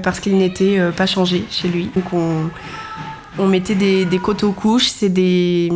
[0.03, 1.89] parce qu'il n'était pas changé chez lui.
[1.95, 2.05] Donc
[3.39, 5.71] on, mettait des, des couches c'est des,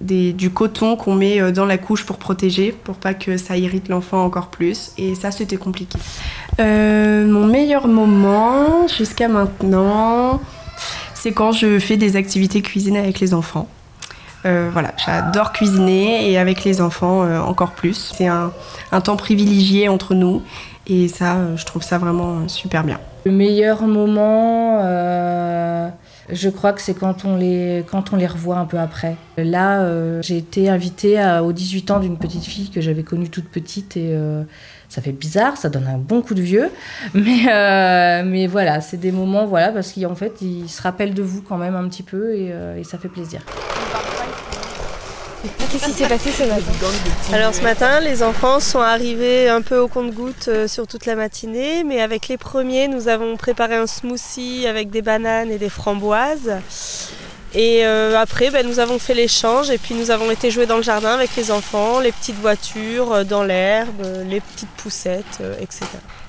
[0.00, 3.88] du coton qu'on met euh, dans la couche pour protéger, pour pas que ça irrite
[3.88, 4.92] l'enfant encore plus.
[4.98, 5.98] Et ça, c'était compliqué.
[6.60, 10.40] Euh, mon meilleur moment jusqu'à maintenant,
[11.14, 13.68] c'est quand je fais des activités cuisine avec les enfants.
[14.44, 18.12] Euh, voilà, j'adore cuisiner et avec les enfants encore plus.
[18.16, 18.52] C'est un,
[18.92, 20.42] un temps privilégié entre nous
[20.86, 23.00] et ça, je trouve ça vraiment super bien.
[23.24, 24.78] Le meilleur moment,
[26.30, 29.16] je crois que c'est quand on les quand on les revoit un peu après.
[29.36, 33.28] Là, euh, j'ai été invitée à- aux 18 ans d'une petite fille que j'avais connue
[33.28, 34.42] toute petite et euh,
[34.88, 36.70] ça fait bizarre, ça donne un bon coup de vieux,
[37.14, 41.22] mais euh, mais voilà, c'est des moments voilà parce qu'en fait ils se rappellent de
[41.22, 43.40] vous quand même un petit peu et, et ça fait plaisir.
[45.70, 46.62] Qu'est-ce qui s'est passé ce matin
[47.32, 51.16] Alors ce matin, les enfants sont arrivés un peu au compte-goutte euh, sur toute la
[51.16, 55.68] matinée, mais avec les premiers, nous avons préparé un smoothie avec des bananes et des
[55.68, 56.52] framboises.
[57.54, 60.76] Et euh, après, ben, nous avons fait l'échange et puis nous avons été jouer dans
[60.76, 65.86] le jardin avec les enfants, les petites voitures, euh, dans l'herbe, les petites poussettes, etc.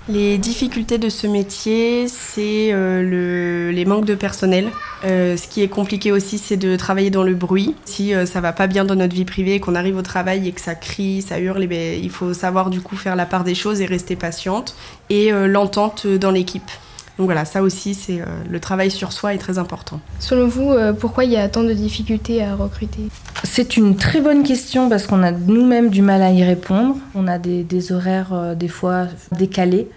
[0.10, 4.70] Les difficultés de ce métier, c'est euh, le- les manques de personnel.
[5.04, 7.76] Euh, ce qui est compliqué aussi, c'est de travailler dans le bruit.
[7.84, 10.54] Si euh, ça va pas bien dans notre vie privée, qu'on arrive au travail et
[10.54, 13.44] que ça crie, ça hurle, eh ben, il faut savoir du coup faire la part
[13.44, 14.76] des choses et rester patiente.
[15.10, 16.72] Et euh, l'entente dans l'équipe.
[17.18, 20.00] Donc voilà, ça aussi, c'est euh, le travail sur soi est très important.
[20.20, 23.10] Selon vous, euh, pourquoi il y a tant de difficultés à recruter?
[23.44, 26.96] C'est une très bonne question parce qu'on a nous-mêmes du mal à y répondre.
[27.16, 29.90] On a des, des horaires euh, des fois décalés.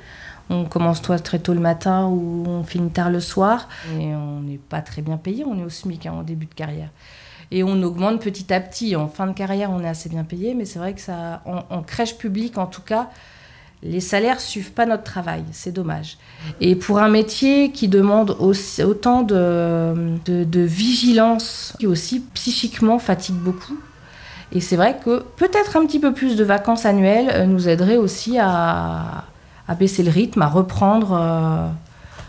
[0.49, 3.68] On commence toi très tôt le matin ou on finit tard le soir.
[3.99, 6.55] Et on n'est pas très bien payé, on est au SMIC hein, en début de
[6.55, 6.89] carrière.
[7.53, 8.97] Et on augmente petit à petit.
[8.97, 11.62] En fin de carrière, on est assez bien payé, mais c'est vrai que ça, en,
[11.68, 13.11] en crèche publique en tout cas,
[13.83, 16.18] les salaires suivent pas notre travail, c'est dommage.
[16.61, 20.20] Et pour un métier qui demande autant de,
[20.55, 23.78] vigilance, qui aussi psychiquement fatigue beaucoup,
[24.53, 27.97] et c'est vrai que peut-être un petit peu plus de vacances annuelles euh, nous aiderait
[27.97, 29.24] aussi à,
[29.78, 31.68] baisser le rythme, à reprendre, euh,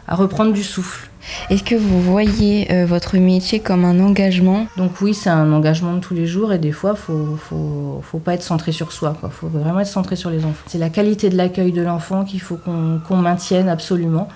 [0.07, 1.10] à reprendre du souffle.
[1.49, 4.67] Est-ce que vous voyez euh, votre métier comme un engagement?
[4.77, 8.19] Donc oui, c'est un engagement de tous les jours et des fois, faut, faut, faut
[8.19, 9.15] pas être centré sur soi.
[9.23, 10.63] Il faut vraiment être centré sur les enfants.
[10.67, 14.27] C'est la qualité de l'accueil de l'enfant qu'il faut qu'on qu'on maintienne absolument.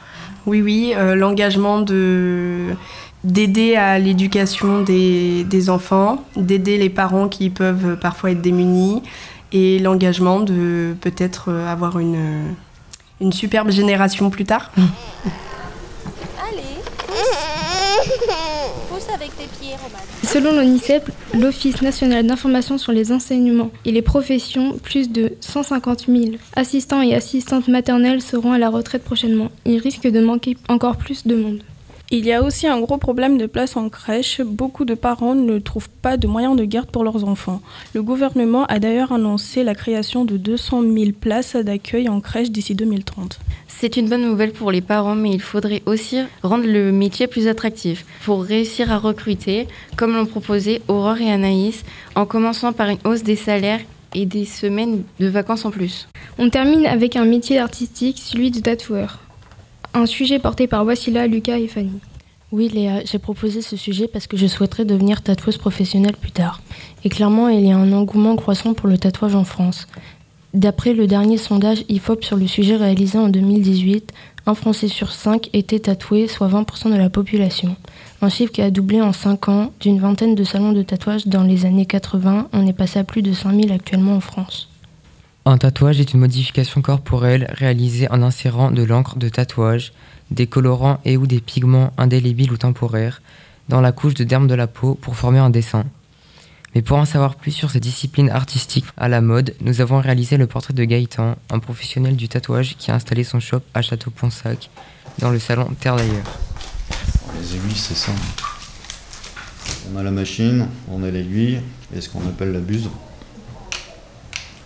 [0.46, 2.76] Oui, oui, euh, l'engagement de
[3.24, 9.02] d'aider à l'éducation des, des enfants, d'aider les parents qui peuvent parfois être démunis,
[9.52, 12.54] et l'engagement de peut-être avoir une,
[13.22, 14.72] une superbe génération plus tard.
[19.16, 20.04] avec tes pieds, Roman.
[20.24, 26.24] Selon l'ONICEP, l'Office national d'information sur les enseignements et les professions, plus de 150 000
[26.56, 29.50] assistants et assistantes maternelles seront à la retraite prochainement.
[29.66, 31.60] Il risque de manquer encore plus de monde.
[32.12, 34.40] Il y a aussi un gros problème de place en crèche.
[34.42, 37.62] Beaucoup de parents ne trouvent pas de moyens de garde pour leurs enfants.
[37.96, 42.76] Le gouvernement a d'ailleurs annoncé la création de 200 000 places d'accueil en crèche d'ici
[42.76, 43.40] 2030.
[43.78, 47.50] C'est une bonne nouvelle pour les parents, mais il faudrait aussi rendre le métier plus
[47.50, 49.68] attractif pour réussir à recruter,
[49.98, 51.84] comme l'ont proposé Aurore et Anaïs,
[52.16, 53.82] en commençant par une hausse des salaires
[54.14, 56.08] et des semaines de vacances en plus.
[56.38, 59.20] On termine avec un métier artistique, celui de tatoueur.
[59.94, 62.00] Un sujet porté par Wassila, Lucas et Fanny.
[62.54, 66.62] Oui, Léa, j'ai proposé ce sujet parce que je souhaiterais devenir tatoueuse professionnelle plus tard.
[67.04, 69.88] Et clairement, il y a un engouement croissant pour le tatouage en France.
[70.56, 74.14] D'après le dernier sondage IFOP sur le sujet réalisé en 2018,
[74.46, 77.76] un Français sur cinq était tatoué, soit 20% de la population.
[78.22, 81.44] Un chiffre qui a doublé en 5 ans, d'une vingtaine de salons de tatouage dans
[81.44, 84.70] les années 80, on est passé à plus de 5000 actuellement en France.
[85.44, 89.92] Un tatouage est une modification corporelle réalisée en insérant de l'encre de tatouage,
[90.32, 93.22] des colorants et ou des pigments indélébiles ou temporaires
[93.68, 95.84] dans la couche de derme de la peau pour former un dessin.
[96.76, 100.36] Mais pour en savoir plus sur ces disciplines artistiques à la mode, nous avons réalisé
[100.36, 104.70] le portrait de Gaëtan, un professionnel du tatouage qui a installé son shop à Château-Ponsac,
[105.20, 106.26] dans le salon Terre d'ailleurs.
[107.40, 108.12] Les aiguilles, c'est ça.
[109.94, 111.62] On a la machine, on a l'aiguille
[111.96, 112.90] et ce qu'on appelle la buse.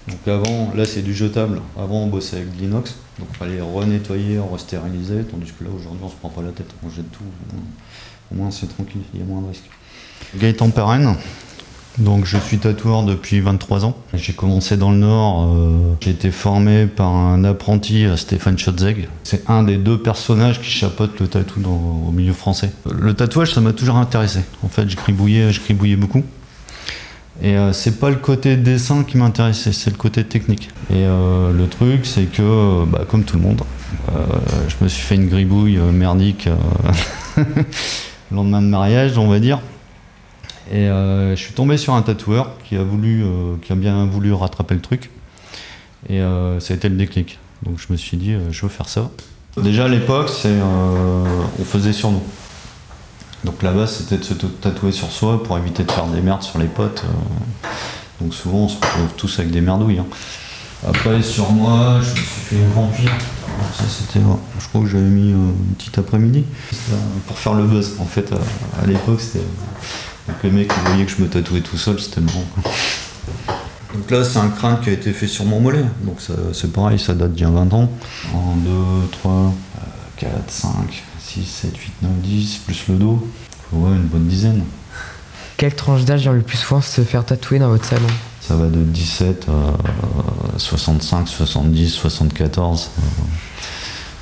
[0.07, 1.62] Donc avant, là c'est du jetable.
[1.78, 6.01] Avant on bossait avec de l'inox, donc il fallait renettoyer, restériliser, tandis que là aujourd'hui
[6.03, 7.24] on se prend pas la tête, on jette tout.
[8.32, 9.70] Au moins c'est tranquille, il y a moins de risques.
[10.36, 11.16] Gaëtan Perrenne,
[12.00, 13.95] donc je suis tatoueur depuis 23 ans.
[14.14, 19.08] J'ai commencé dans le Nord, euh, j'ai été formé par un apprenti, euh, Stéphane Schotzeg.
[19.24, 22.72] C'est un des deux personnages qui chapeautent le tatou dans- au milieu français.
[22.89, 24.39] Le tatouage, ça m'a toujours intéressé.
[24.64, 26.24] En fait, je gribouillais, je gribouillais beaucoup.
[27.41, 30.70] Et euh, c'est pas le côté dessin qui m'intéressait, c'est le côté technique.
[30.91, 33.62] Et le truc, c'est que, bah, comme tout le monde,
[34.68, 36.50] je me suis fait une gribouille merdique
[37.38, 37.45] le
[38.36, 39.60] lendemain de mariage, on va dire.
[40.72, 44.05] Et euh, je suis tombé sur un tatoueur qui a voulu, euh, qui a bien
[44.05, 45.09] voulu rattraper le truc.
[46.07, 47.39] Et euh, ça a été le déclic.
[47.63, 49.09] Donc je me suis dit, je veux faire ça.
[49.57, 52.24] Déjà à l'époque, c'est, on faisait sur nous.
[53.43, 56.43] Donc la base, c'était de se tatouer sur soi pour éviter de faire des merdes
[56.43, 57.03] sur les potes.
[58.22, 59.99] Donc souvent, on se retrouve tous avec des merdouilles.
[59.99, 60.05] hein.
[60.88, 62.55] Après, sur moi, je me suis fait.
[62.76, 62.89] Alors
[63.76, 64.22] Ça, c'était,
[64.59, 66.45] je crois que j'avais mis une petite après-midi
[67.28, 67.97] pour faire le buzz.
[67.99, 68.32] En fait,
[68.82, 69.43] à l'époque, c'était.
[70.30, 72.43] Donc les mecs, ils voyaient que je me tatouais tout seul, c'était marrant.
[72.61, 72.71] quoi.
[73.95, 75.84] Donc là, c'est un crâne qui a été fait sur mon mollet.
[76.03, 77.89] Donc ça- c'est pareil, ça date d'il y a 20 ans.
[78.34, 78.71] 1, 2,
[79.11, 79.53] 3,
[80.17, 83.27] 4, 5, 6, 7, 8, 9, 10, plus le dos.
[83.71, 84.63] Ouais, une bonne dizaine.
[85.57, 88.07] Quelle tranche d'âge vient le plus souvent se faire tatouer dans votre salon?
[88.41, 92.89] Ça va de 17 à 65, 70, 74.
[92.97, 93.01] euh,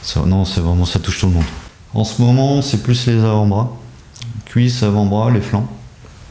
[0.01, 1.43] ça- non, c'est vraiment, ça touche tout le monde.
[1.93, 3.71] En ce moment, c'est plus les avant-bras.
[4.45, 5.67] Cuisses, avant-bras, les flancs.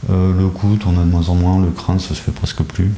[0.09, 1.61] Euh, le coude, on a de moins en moins.
[1.61, 2.91] Le crâne, ça se fait presque plus.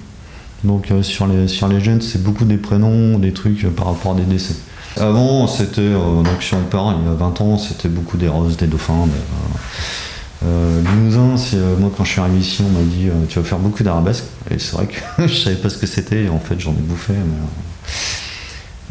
[0.63, 3.87] Donc euh, sur, les, sur les jeunes, c'est beaucoup des prénoms, des trucs euh, par
[3.87, 4.55] rapport à des décès.
[4.97, 8.57] Avant, c'était, donc si on parle, il y a 20 ans, c'était beaucoup des roses,
[8.57, 9.05] des dauphins.
[9.05, 10.47] des,
[10.89, 11.35] Limousin,
[11.79, 14.25] moi quand je suis arrivé ici, on m'a dit tu vas faire beaucoup d'arabesques.
[14.49, 17.13] Et c'est vrai que je savais pas ce que c'était, en fait j'en ai bouffé.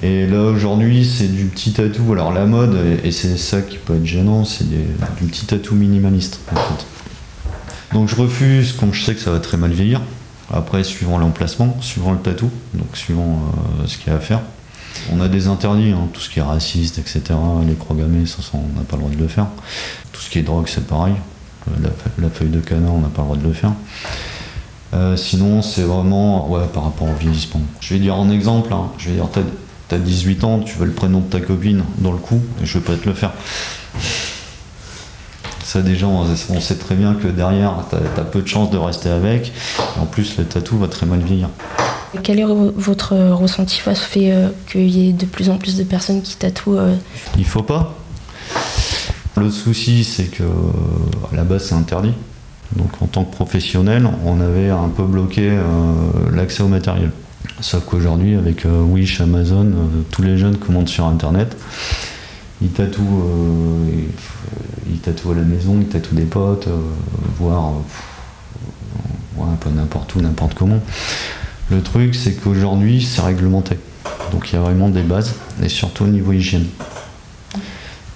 [0.01, 2.13] mais, Et là aujourd'hui, c'est du petit tatou.
[2.13, 4.79] Alors la mode, et, c'est ça qui peut être gênant, c'est du
[5.27, 6.87] petit tatou minimaliste en fait.
[7.93, 10.01] Donc je refuse quand je sais que ça va très mal vieillir.
[10.53, 13.39] Après, suivant l'emplacement, suivant le tatou, donc suivant
[13.83, 14.41] euh, ce qu'il y a à faire.
[15.13, 17.23] On a des interdits, hein, tout ce qui est raciste, etc.
[17.67, 17.95] Les croix
[18.27, 19.47] ça, on n'a pas le droit de le faire.
[20.13, 21.15] Tout ce qui est drogue, c'est pareil.
[21.69, 23.73] Euh, La, fe- la feuille de canard, on n'a pas le droit de le faire.
[24.95, 27.61] Euh, sinon, c'est vraiment par rapport au vieillissement.
[27.81, 28.73] Je vais dire un exemple.
[28.73, 28.89] hein.
[28.97, 32.13] Je vais dire, t'as as 18 ans, tu veux le prénom de ta copine dans
[32.13, 33.33] le cou, et je vais pas te le faire.
[35.69, 38.79] Ça déjà, on, on sait très bien que derrière, t'as as peu de chances de
[38.79, 39.49] rester avec.
[39.49, 41.51] Et en plus, le tatou va très mal vieillir.
[42.23, 45.59] Quel est re- votre ressenti face au fait euh, qu'il y ait de plus en
[45.59, 46.95] plus de personnes qui tatouent euh,
[47.37, 47.95] Il faut pas.
[49.37, 50.43] Le souci, c'est que
[51.31, 52.15] à la base, c'est interdit.
[52.75, 55.61] Donc, en tant que professionnel, on avait un peu bloqué euh,
[56.35, 57.11] l'accès au matériel.
[57.61, 59.71] Sauf qu'aujourd'hui, avec euh, Wish, Amazon,
[60.11, 61.59] tous les jeunes commandent sur Internet.
[62.61, 63.91] Ils tatouent, euh,
[64.91, 66.81] ils tatouent à la maison, ils tatouent des potes, euh,
[67.39, 70.81] voire euh, pff, ouais, un peu n'importe où, n'importe comment.
[71.71, 73.79] Le truc, c'est qu'aujourd'hui, c'est réglementé.
[74.33, 76.67] Donc il y a vraiment des bases, et surtout au niveau hygiène.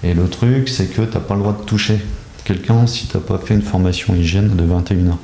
[0.03, 1.99] Et le truc, c'est que t'as pas le droit de toucher
[2.43, 5.17] quelqu'un si t'as pas fait une formation hygiène de 21 heures.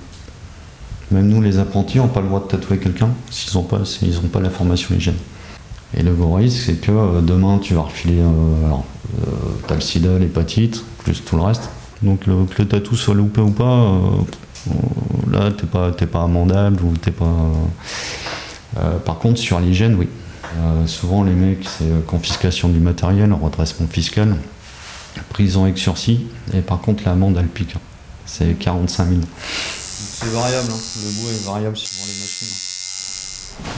[1.11, 4.27] Même nous, les apprentis, n'ont pas le droit de tatouer quelqu'un s'ils n'ont pas, ont
[4.31, 5.17] pas la formation hygiène.
[5.97, 8.19] Et le gros risque, c'est que euh, demain, tu vas refiler.
[8.19, 8.98] euh, alors, euh,
[9.67, 11.69] t'as le sida, l'hépatite, plus tout le reste.
[12.01, 13.99] Donc, le, que le tatou soit loupé ou pas, euh,
[14.69, 17.25] euh, là, t'es pas, t'es pas amendable ou t'es pas.
[17.25, 20.07] euh, euh, par contre, sur l'hygiène, oui.
[20.57, 24.35] Euh, souvent, les mecs, c'est euh, confiscation du matériel, redressement fiscal,
[25.29, 26.21] prison avec sursis,
[26.53, 27.75] et par contre, l'amende, elle pique.
[27.75, 27.81] hein.
[28.25, 29.21] C'est 45 000.
[29.41, 30.77] C'est variable, hein.
[31.03, 32.47] le bout est variable suivant les machines.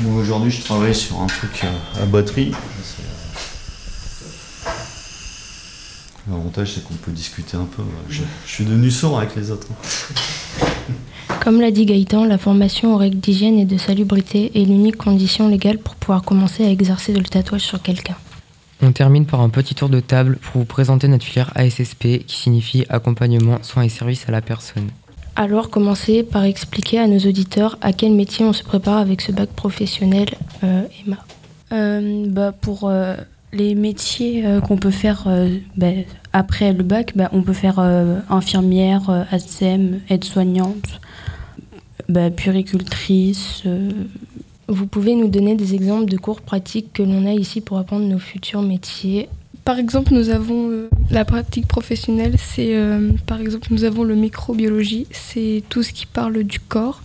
[0.03, 2.51] Moi, aujourd'hui, je travaille sur un truc euh, à batterie.
[2.83, 4.69] C'est, euh,
[6.29, 7.83] L'avantage, c'est qu'on peut discuter un peu.
[8.09, 9.67] Je, je suis devenu sourd avec les autres.
[11.43, 15.47] Comme l'a dit Gaëtan, la formation aux règles d'hygiène et de salubrité est l'unique condition
[15.47, 18.15] légale pour pouvoir commencer à exercer le tatouage sur quelqu'un.
[18.83, 22.37] On termine par un petit tour de table pour vous présenter notre filière ASSP qui
[22.37, 24.89] signifie accompagnement, soins et services à la personne.
[25.35, 29.31] Alors commencez par expliquer à nos auditeurs à quel métier on se prépare avec ce
[29.31, 30.27] bac professionnel,
[30.63, 31.17] euh, Emma.
[31.71, 33.15] Euh, bah, pour euh,
[33.53, 35.87] les métiers euh, qu'on peut faire euh, bah,
[36.33, 40.99] après le bac, bah, on peut faire euh, infirmière, euh, ASM, aide-soignante,
[42.07, 43.63] bah, puricultrice.
[43.65, 43.91] euh,
[44.67, 48.05] Vous pouvez nous donner des exemples de cours pratiques que l'on a ici pour apprendre
[48.05, 49.27] nos futurs métiers?
[49.65, 54.15] Par exemple, nous avons euh, la pratique professionnelle, c'est euh, par exemple nous avons le
[54.15, 57.01] microbiologie, c'est tout ce qui parle du corps.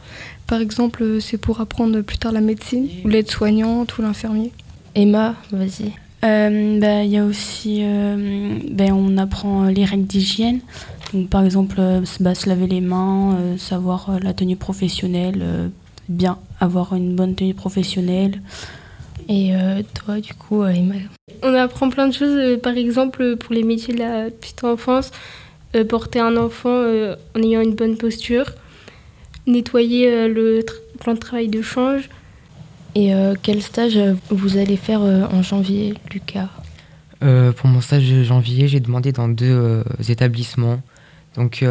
[0.46, 4.52] Par exemple, c'est pour apprendre plus tard la médecine, ou l'aide-soignante, ou l'infirmier.
[4.94, 5.92] Emma, vas-y.
[6.24, 10.60] Euh, bah, Il y a aussi, ben, on apprend les règles d'hygiène.
[11.30, 15.70] Par exemple, euh, bah, se laver les mains, savoir la tenue professionnelle,
[16.08, 18.40] bien avoir une bonne tenue professionnelle.
[19.28, 19.52] Et
[19.94, 20.94] toi, du coup, Emma?
[21.42, 25.10] On apprend plein de choses, par exemple pour les métiers de la petite enfance,
[25.88, 26.84] porter un enfant
[27.34, 28.52] en ayant une bonne posture,
[29.46, 30.64] nettoyer le
[31.00, 32.08] plan de travail de change.
[32.96, 36.48] Et euh, quel stage euh, vous allez faire euh, en janvier, Lucas?
[37.20, 40.80] Pour mon stage de janvier, j'ai demandé dans deux établissements,
[41.34, 41.64] donc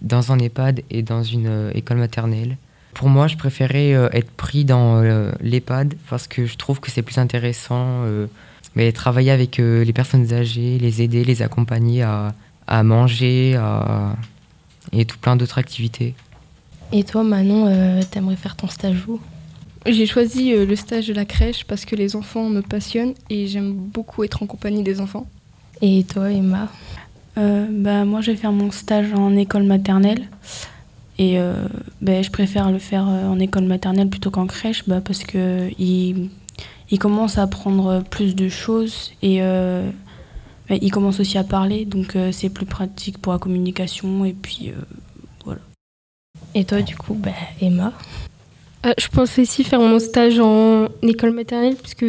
[0.00, 2.56] dans un EHPAD et dans une école maternelle.
[2.94, 5.02] Pour moi, je préférais être pris dans
[5.40, 8.04] l'EHPAD parce que je trouve que c'est plus intéressant,
[8.76, 12.32] mais travailler avec les personnes âgées, les aider, les accompagner à,
[12.68, 14.14] à manger, à...
[14.92, 16.14] et tout plein d'autres activités.
[16.92, 19.20] Et toi, Manon, euh, t'aimerais faire ton stage où?
[19.86, 23.48] J'ai choisi euh, le stage de la crèche parce que les enfants me passionnent et
[23.48, 25.26] j'aime beaucoup être en compagnie des enfants.
[25.80, 26.68] Et toi, Emma?
[27.38, 30.28] Euh, bah, moi, je vais faire mon stage en école maternelle.
[31.18, 31.66] Et euh,
[32.00, 35.68] ben, je préfère le faire euh, en école maternelle plutôt qu'en crèche bah, parce que
[35.78, 36.30] il,
[36.90, 39.90] il commence à apprendre plus de choses et euh,
[40.68, 41.84] ben, il commence aussi à parler.
[41.84, 44.24] Donc, euh, c'est plus pratique pour la communication.
[44.24, 44.80] Et puis, euh,
[45.44, 45.60] voilà.
[46.54, 47.92] Et toi, du coup, bah, Emma?
[48.84, 52.06] Je pense aussi faire mon stage en école maternelle puisque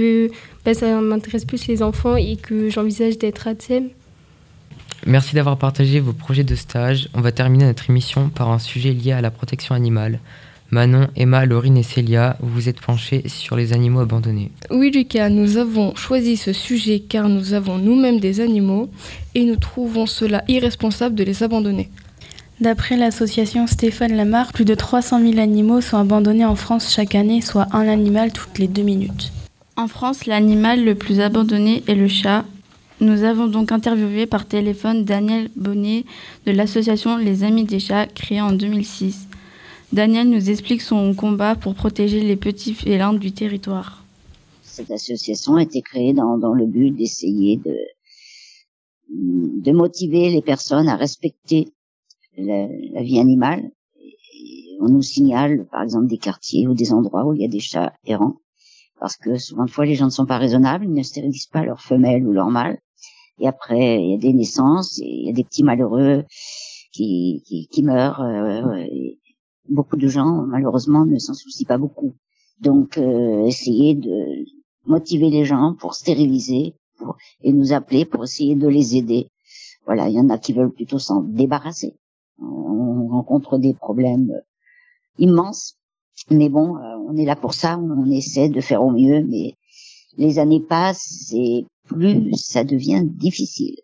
[0.66, 3.90] bah, ça m'intéresse plus les enfants et que j'envisage d'être ATM.
[5.06, 7.10] Merci d'avoir partagé vos projets de stage.
[7.14, 10.20] On va terminer notre émission par un sujet lié à la protection animale.
[10.72, 14.50] Manon, Emma, Laurine et Célia, vous vous êtes penchés sur les animaux abandonnés.
[14.72, 18.90] Oui, Lucas, nous avons choisi ce sujet car nous avons nous-mêmes des animaux
[19.36, 21.92] et nous trouvons cela irresponsable de les abandonner.
[22.60, 27.42] D'après l'association Stéphane Lamarck, plus de 300 000 animaux sont abandonnés en France chaque année,
[27.42, 29.32] soit un animal toutes les deux minutes.
[29.76, 32.46] En France, l'animal le plus abandonné est le chat.
[33.02, 36.06] Nous avons donc interviewé par téléphone Daniel Bonnet
[36.46, 39.28] de l'association Les Amis des Chats, créée en 2006.
[39.92, 44.04] Daniel nous explique son combat pour protéger les petits félins du territoire.
[44.62, 47.76] Cette association a été créée dans, dans le but d'essayer de,
[49.10, 51.74] de motiver les personnes à respecter
[52.38, 53.72] la, la vie animale.
[54.82, 57.60] On nous signale, par exemple, des quartiers ou des endroits où il y a des
[57.60, 58.38] chats errants,
[59.00, 61.64] parce que souvent de fois les gens ne sont pas raisonnables, ils ne stérilisent pas
[61.64, 62.80] leurs femelles ou leurs mâles.
[63.40, 66.26] Et après, il y a des naissances, il y a des petits malheureux
[66.92, 68.22] qui, qui, qui meurent.
[68.22, 68.86] euh,
[69.70, 72.16] beaucoup de gens, malheureusement, ne s'en soucient pas beaucoup.
[72.60, 74.46] Donc, euh, essayer de
[74.86, 79.30] motiver les gens pour stériliser pour, et nous appeler pour essayer de les aider.
[79.86, 81.96] Voilà, il y en a qui veulent plutôt s'en débarrasser.
[82.44, 84.42] On rencontre des problèmes euh,
[85.18, 85.78] immenses,
[86.30, 89.56] mais bon, euh, on est là pour ça, on essaie de faire au mieux, mais
[90.18, 93.76] les années passent et plus ça devient difficile.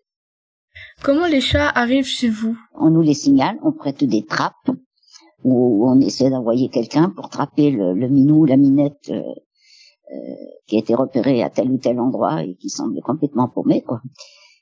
[1.04, 2.58] Comment les chats arrivent chez vous?
[2.74, 4.70] On nous les signale, on prête des trappes,
[5.44, 9.22] ou on essaie d'envoyer quelqu'un pour trapper le, le minou ou la minette euh,
[10.14, 10.36] euh,
[10.68, 14.02] qui a été repéré à tel ou tel endroit et qui semble complètement paumé, quoi.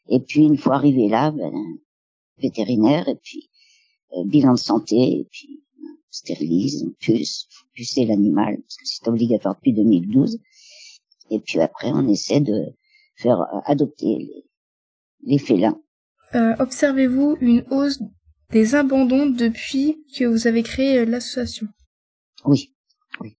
[0.10, 1.52] Et puis une fois arrivé là, ben,
[2.38, 3.50] vétérinaire et puis
[4.26, 9.08] bilan de santé et puis on stérilise, on puce, faut pucer l'animal parce que c'est
[9.08, 10.40] obligatoire depuis 2012.
[11.30, 12.58] Et puis après on essaie de
[13.16, 14.46] faire euh, adopter les,
[15.24, 15.80] les félins.
[16.36, 18.00] Euh, Observez-vous une hausse
[18.52, 21.68] des abandons depuis que vous avez créé euh, l'association?
[22.46, 22.74] Oui,
[23.20, 23.38] oui.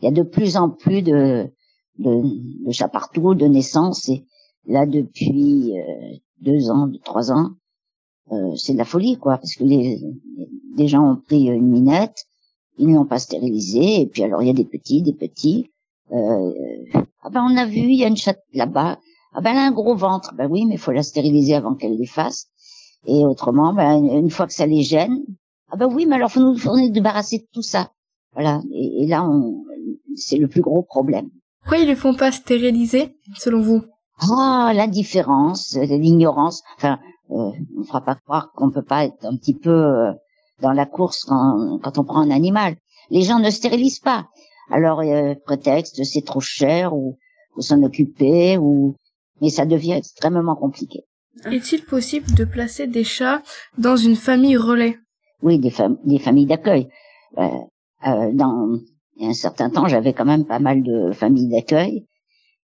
[0.00, 1.50] Il y a de plus en plus de,
[1.98, 4.08] de, de chats partout, de naissance.
[4.08, 4.24] Et
[4.66, 7.50] là, depuis euh, deux ans, trois ans,
[8.32, 10.00] euh, c'est de la folie, quoi, parce que les,
[10.76, 12.24] les gens ont pris une minette,
[12.78, 15.70] ils ne l'ont pas stérilisée, et puis alors il y a des petits, des petits.
[16.12, 16.52] Euh,
[17.22, 18.98] ah ben on a vu, il y a une chatte là-bas.
[19.32, 20.34] Ah ben elle a un gros ventre.
[20.36, 22.46] Ben oui, mais il faut la stériliser avant qu'elle les fasse.
[23.06, 25.24] Et autrement, ben une fois que ça les gêne,
[25.70, 27.90] ah ben oui, mais alors faut nous, faut nous débarrasser de tout ça.
[28.34, 28.62] Voilà.
[28.72, 29.64] Et, et là, on,
[30.16, 31.30] c'est le plus gros problème.
[31.62, 33.82] Pourquoi ils ne font pas stériliser, selon vous?
[34.20, 36.62] Ah, l'indifférence, l'ignorance.
[36.76, 36.98] Enfin,
[37.34, 40.12] euh, on ne fera pas croire qu'on peut pas être un petit peu euh,
[40.60, 42.76] dans la course quand, quand on prend un animal.
[43.10, 44.28] Les gens ne stérilisent pas.
[44.70, 47.18] Alors, euh, prétexte, c'est trop cher ou
[47.54, 48.96] faut s'en occuper ou
[49.40, 51.00] mais ça devient extrêmement compliqué.
[51.50, 53.42] Est-il possible de placer des chats
[53.76, 54.98] dans une famille relais?
[55.42, 56.88] Oui, des, fam des familles d'accueil.
[57.38, 57.48] Euh,
[58.32, 58.78] dans
[59.16, 62.06] il y a un certain temps, j'avais quand même pas mal de familles d'accueil,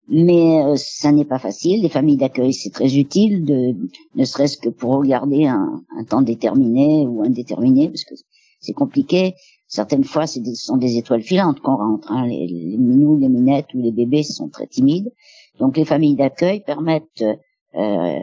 [0.09, 1.83] mais euh, ça n'est pas facile.
[1.83, 3.77] Les familles d'accueil, c'est très utile, de,
[4.15, 8.15] ne serait-ce que pour regarder un, un, temps déterminé ou indéterminé, parce que
[8.61, 9.35] c'est compliqué.
[9.67, 12.11] Certaines fois, ce sont des étoiles filantes qu'on rentre.
[12.11, 12.27] Hein.
[12.27, 15.13] Les, les, minous, les minettes ou les bébés sont très timides.
[15.59, 18.19] Donc les familles d'accueil permettent, euh,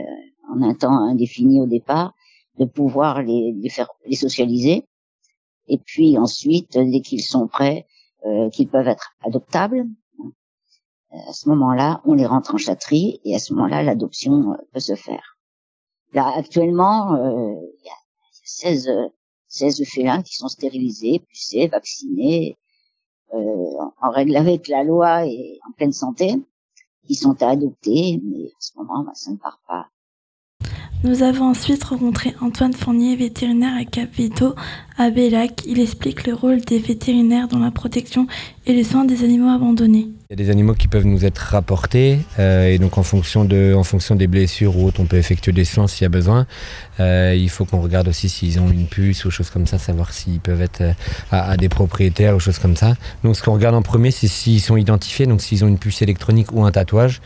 [0.51, 2.13] en un temps indéfini au départ,
[2.57, 4.85] de pouvoir les, les faire les socialiser.
[5.67, 7.85] Et puis ensuite, dès qu'ils sont prêts,
[8.25, 9.85] euh, qu'ils peuvent être adoptables,
[11.27, 14.79] à ce moment-là, on les rentre en chatterie et à ce moment-là, l'adoption euh, peut
[14.79, 15.37] se faire.
[16.13, 17.93] Là, actuellement, euh, il y a
[18.43, 18.89] 16,
[19.47, 22.57] 16 félins qui sont stérilisés, pucés, vaccinés,
[23.33, 23.37] euh,
[24.01, 26.35] en règle avec la loi et en pleine santé,
[27.07, 29.87] qui sont à adopter, mais à ce moment, bah, ça ne part pas.
[31.03, 34.55] Nous avons ensuite rencontré Antoine Fournier, vétérinaire à Capito,
[34.97, 35.61] à Bellac.
[35.67, 38.25] Il explique le rôle des vétérinaires dans la protection
[38.65, 40.07] et les soins des animaux abandonnés.
[40.29, 43.45] Il y a des animaux qui peuvent nous être rapportés euh, et donc en fonction,
[43.45, 46.09] de, en fonction des blessures ou autres, on peut effectuer des soins s'il y a
[46.09, 46.47] besoin.
[46.99, 50.11] Euh, il faut qu'on regarde aussi s'ils ont une puce ou choses comme ça, savoir
[50.11, 50.93] s'ils peuvent être euh,
[51.31, 52.95] à, à, des propriétaires ou choses comme ça.
[53.23, 56.01] Donc ce qu'on regarde en premier, c'est s'ils sont identifiés, donc s'ils ont une puce
[56.01, 57.21] électronique ou un tatouage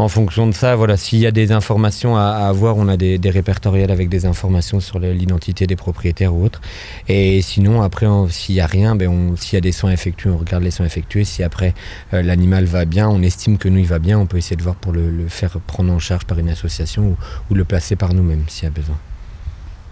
[0.00, 3.18] en fonction de ça, voilà, s'il y a des informations à, avoir, on a des,
[3.30, 6.60] répertoriels avec des informations sur l'identité des propriétaires ou autres.
[7.08, 10.38] Et sinon, après, s'il n'y a rien, ben s'il y a des soins effectués, on
[10.38, 11.24] regarde les soins effectués.
[11.24, 11.74] Si après
[12.14, 14.62] euh, l'animal va bien, on estime que nous il va bien, on peut essayer de
[14.62, 17.16] voir pour le, faire prendre en charge par une association
[17.50, 18.96] ou, le placer par nous-mêmes s'il y a besoin.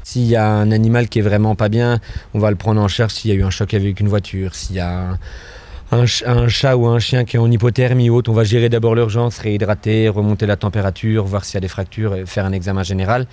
[0.04, 2.00] S'il y a un animal qui est vraiment pas bien,
[2.32, 4.54] on va le prendre en charge s'il y a eu un choc avec une voiture,
[4.54, 5.18] s'il y a
[5.90, 9.38] un, chat ou un chien qui est en hypothermie haute, on va gérer d'abord l'urgence,
[9.38, 13.26] réhydrater, remonter la température, voir s'il y a des fractures et faire un examen général.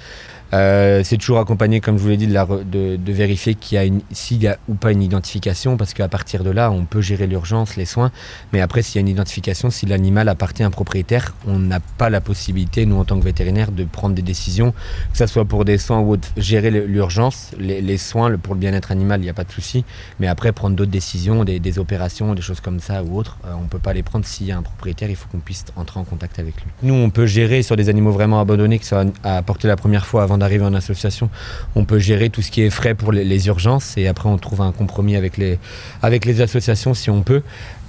[0.56, 4.02] Euh, c'est toujours accompagné, comme je vous l'ai dit, de, vérifier qu'il y a une,
[4.12, 7.28] s'il y a ou pas une identification, parce qu'à partir de là, on peut gérer
[7.28, 8.12] l'urgence, les soins.
[8.54, 11.80] Mais après, s'il y a une identification, si l'animal appartient à un propriétaire, on n'a
[11.80, 14.72] pas la possibilité, nous en tant que vétérinaire, de prendre des décisions,
[15.12, 18.92] que ce soit pour des soins ou autre, gérer l'urgence, les, soins pour le bien-être
[18.92, 19.84] animal, il n'y a pas de souci.
[20.20, 23.68] Mais après, prendre d'autres décisions, des, opérations, des choses comme ça ou autres, euh, on
[23.68, 25.10] peut pas les prendre s'il y a un propriétaire.
[25.10, 26.70] Il faut qu'on puisse entrer en contact avec lui.
[26.84, 30.06] Nous, on peut gérer sur des animaux vraiment abandonnés, que ça a apporté la première
[30.06, 31.30] fois avant d'arriver en association,
[31.76, 34.38] on peut gérer tout ce qui est frais pour les, les, urgences et après on
[34.38, 35.60] trouve un compromis avec les,
[36.02, 37.42] avec les associations si on peut.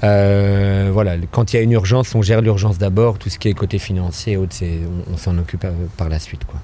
[0.04, 3.48] Euh, voilà, quand il y a une urgence, on gère l'urgence d'abord, tout ce qui
[3.48, 6.44] est côté financier, autres, on, on s'en occupe par la suite.
[6.44, 6.61] Quoi.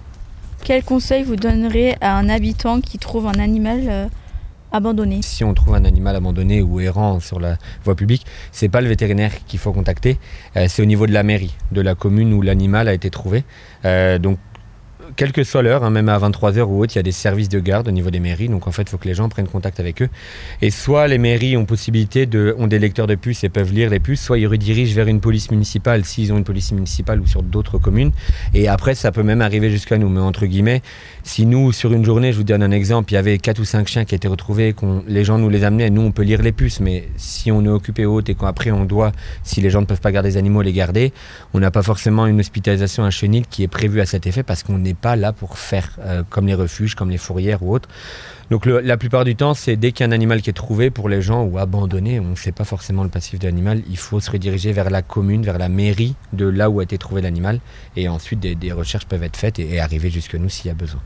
[0.65, 4.07] Quel conseil vous donnerez à un habitant qui trouve un animal euh,
[4.71, 5.21] abandonné?
[5.23, 8.89] Si on trouve un animal abandonné ou errant sur la voie publique, c'est pas le
[8.89, 10.19] vétérinaire qu'il faut contacter,
[10.57, 13.43] euh, c'est au niveau de la mairie, de la commune où l'animal a été trouvé.
[13.85, 14.39] Euh, donc
[15.17, 17.49] quelle que soit l'heure, hein, même à 23h ou autre, il y a des services
[17.49, 18.49] de garde au niveau des mairies.
[18.49, 20.09] Donc en fait, il faut que les gens prennent contact avec eux.
[20.61, 23.91] Et soit les mairies ont possibilité de, ont des lecteurs de puces et peuvent lire
[23.91, 27.27] les puces, soit ils redirigent vers une police municipale s'ils ont une police municipale ou
[27.27, 28.13] sur d'autres communes.
[28.55, 30.09] Et après, ça peut même arriver jusqu'à nous.
[30.09, 30.83] Mais entre guillemets,
[31.23, 33.65] si nous, sur une journée, je vous donne un exemple, il y avait 4 ou
[33.65, 36.43] 5 chiens qui étaient retrouvés, qu'on, les gens nous les amenaient, nous, on peut lire
[36.43, 36.81] les puces.
[36.81, 39.13] Mais si on est occupé haute et qu'après on doit,
[39.43, 41.13] si les gens ne peuvent pas garder les animaux, les garder,
[41.55, 44.63] on n'a pas forcément une hospitalisation à chenille qui est prévue à cet effet parce
[44.63, 47.89] qu'on n'est pas là pour faire euh, comme les refuges, comme les fourrières ou autres.
[48.51, 50.55] Donc le, la plupart du temps, c'est dès qu'il y a un animal qui est
[50.55, 53.83] trouvé pour les gens ou abandonné, on ne sait pas forcément le passif de l'animal,
[53.91, 56.97] il faut se rediriger vers la commune, vers la mairie de là où a été
[56.97, 57.61] trouvé l'animal.
[57.97, 60.71] Et ensuite, des, des, recherches peuvent être faites et, et arriver jusque nous s'il y
[60.71, 61.01] a besoin.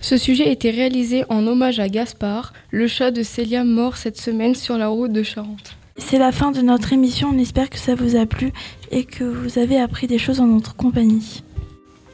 [0.00, 4.54] Ce sujet était réalisé en hommage à Gaspard, le chat de Célia mort cette semaine
[4.54, 5.76] sur la route de Charente.
[5.98, 8.52] C'est la fin de notre émission, on espère que ça vous a plu
[8.90, 11.42] et que vous avez appris des choses en notre compagnie.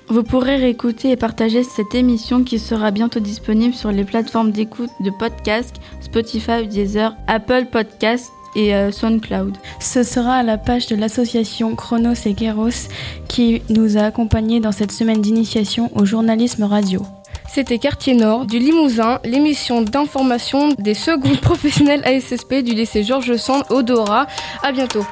[0.09, 4.91] Vous pourrez réécouter et partager cette émission qui sera bientôt disponible sur les plateformes d'écoute
[5.01, 9.57] de podcast, Spotify, Deezer, Apple Podcast, et euh, SoundCloud.
[9.81, 12.89] Ce sera à la page de l'association Chronos et Gueros
[13.29, 17.03] qui nous a accompagnés dans cette semaine d'initiation au journalisme radio.
[17.49, 23.65] C'était Quartier Nord du Limousin, l'émission d'information des secondes professionnels ASSP du lycée Georges Sand
[23.71, 24.27] Odora.
[24.63, 25.05] À bientôt.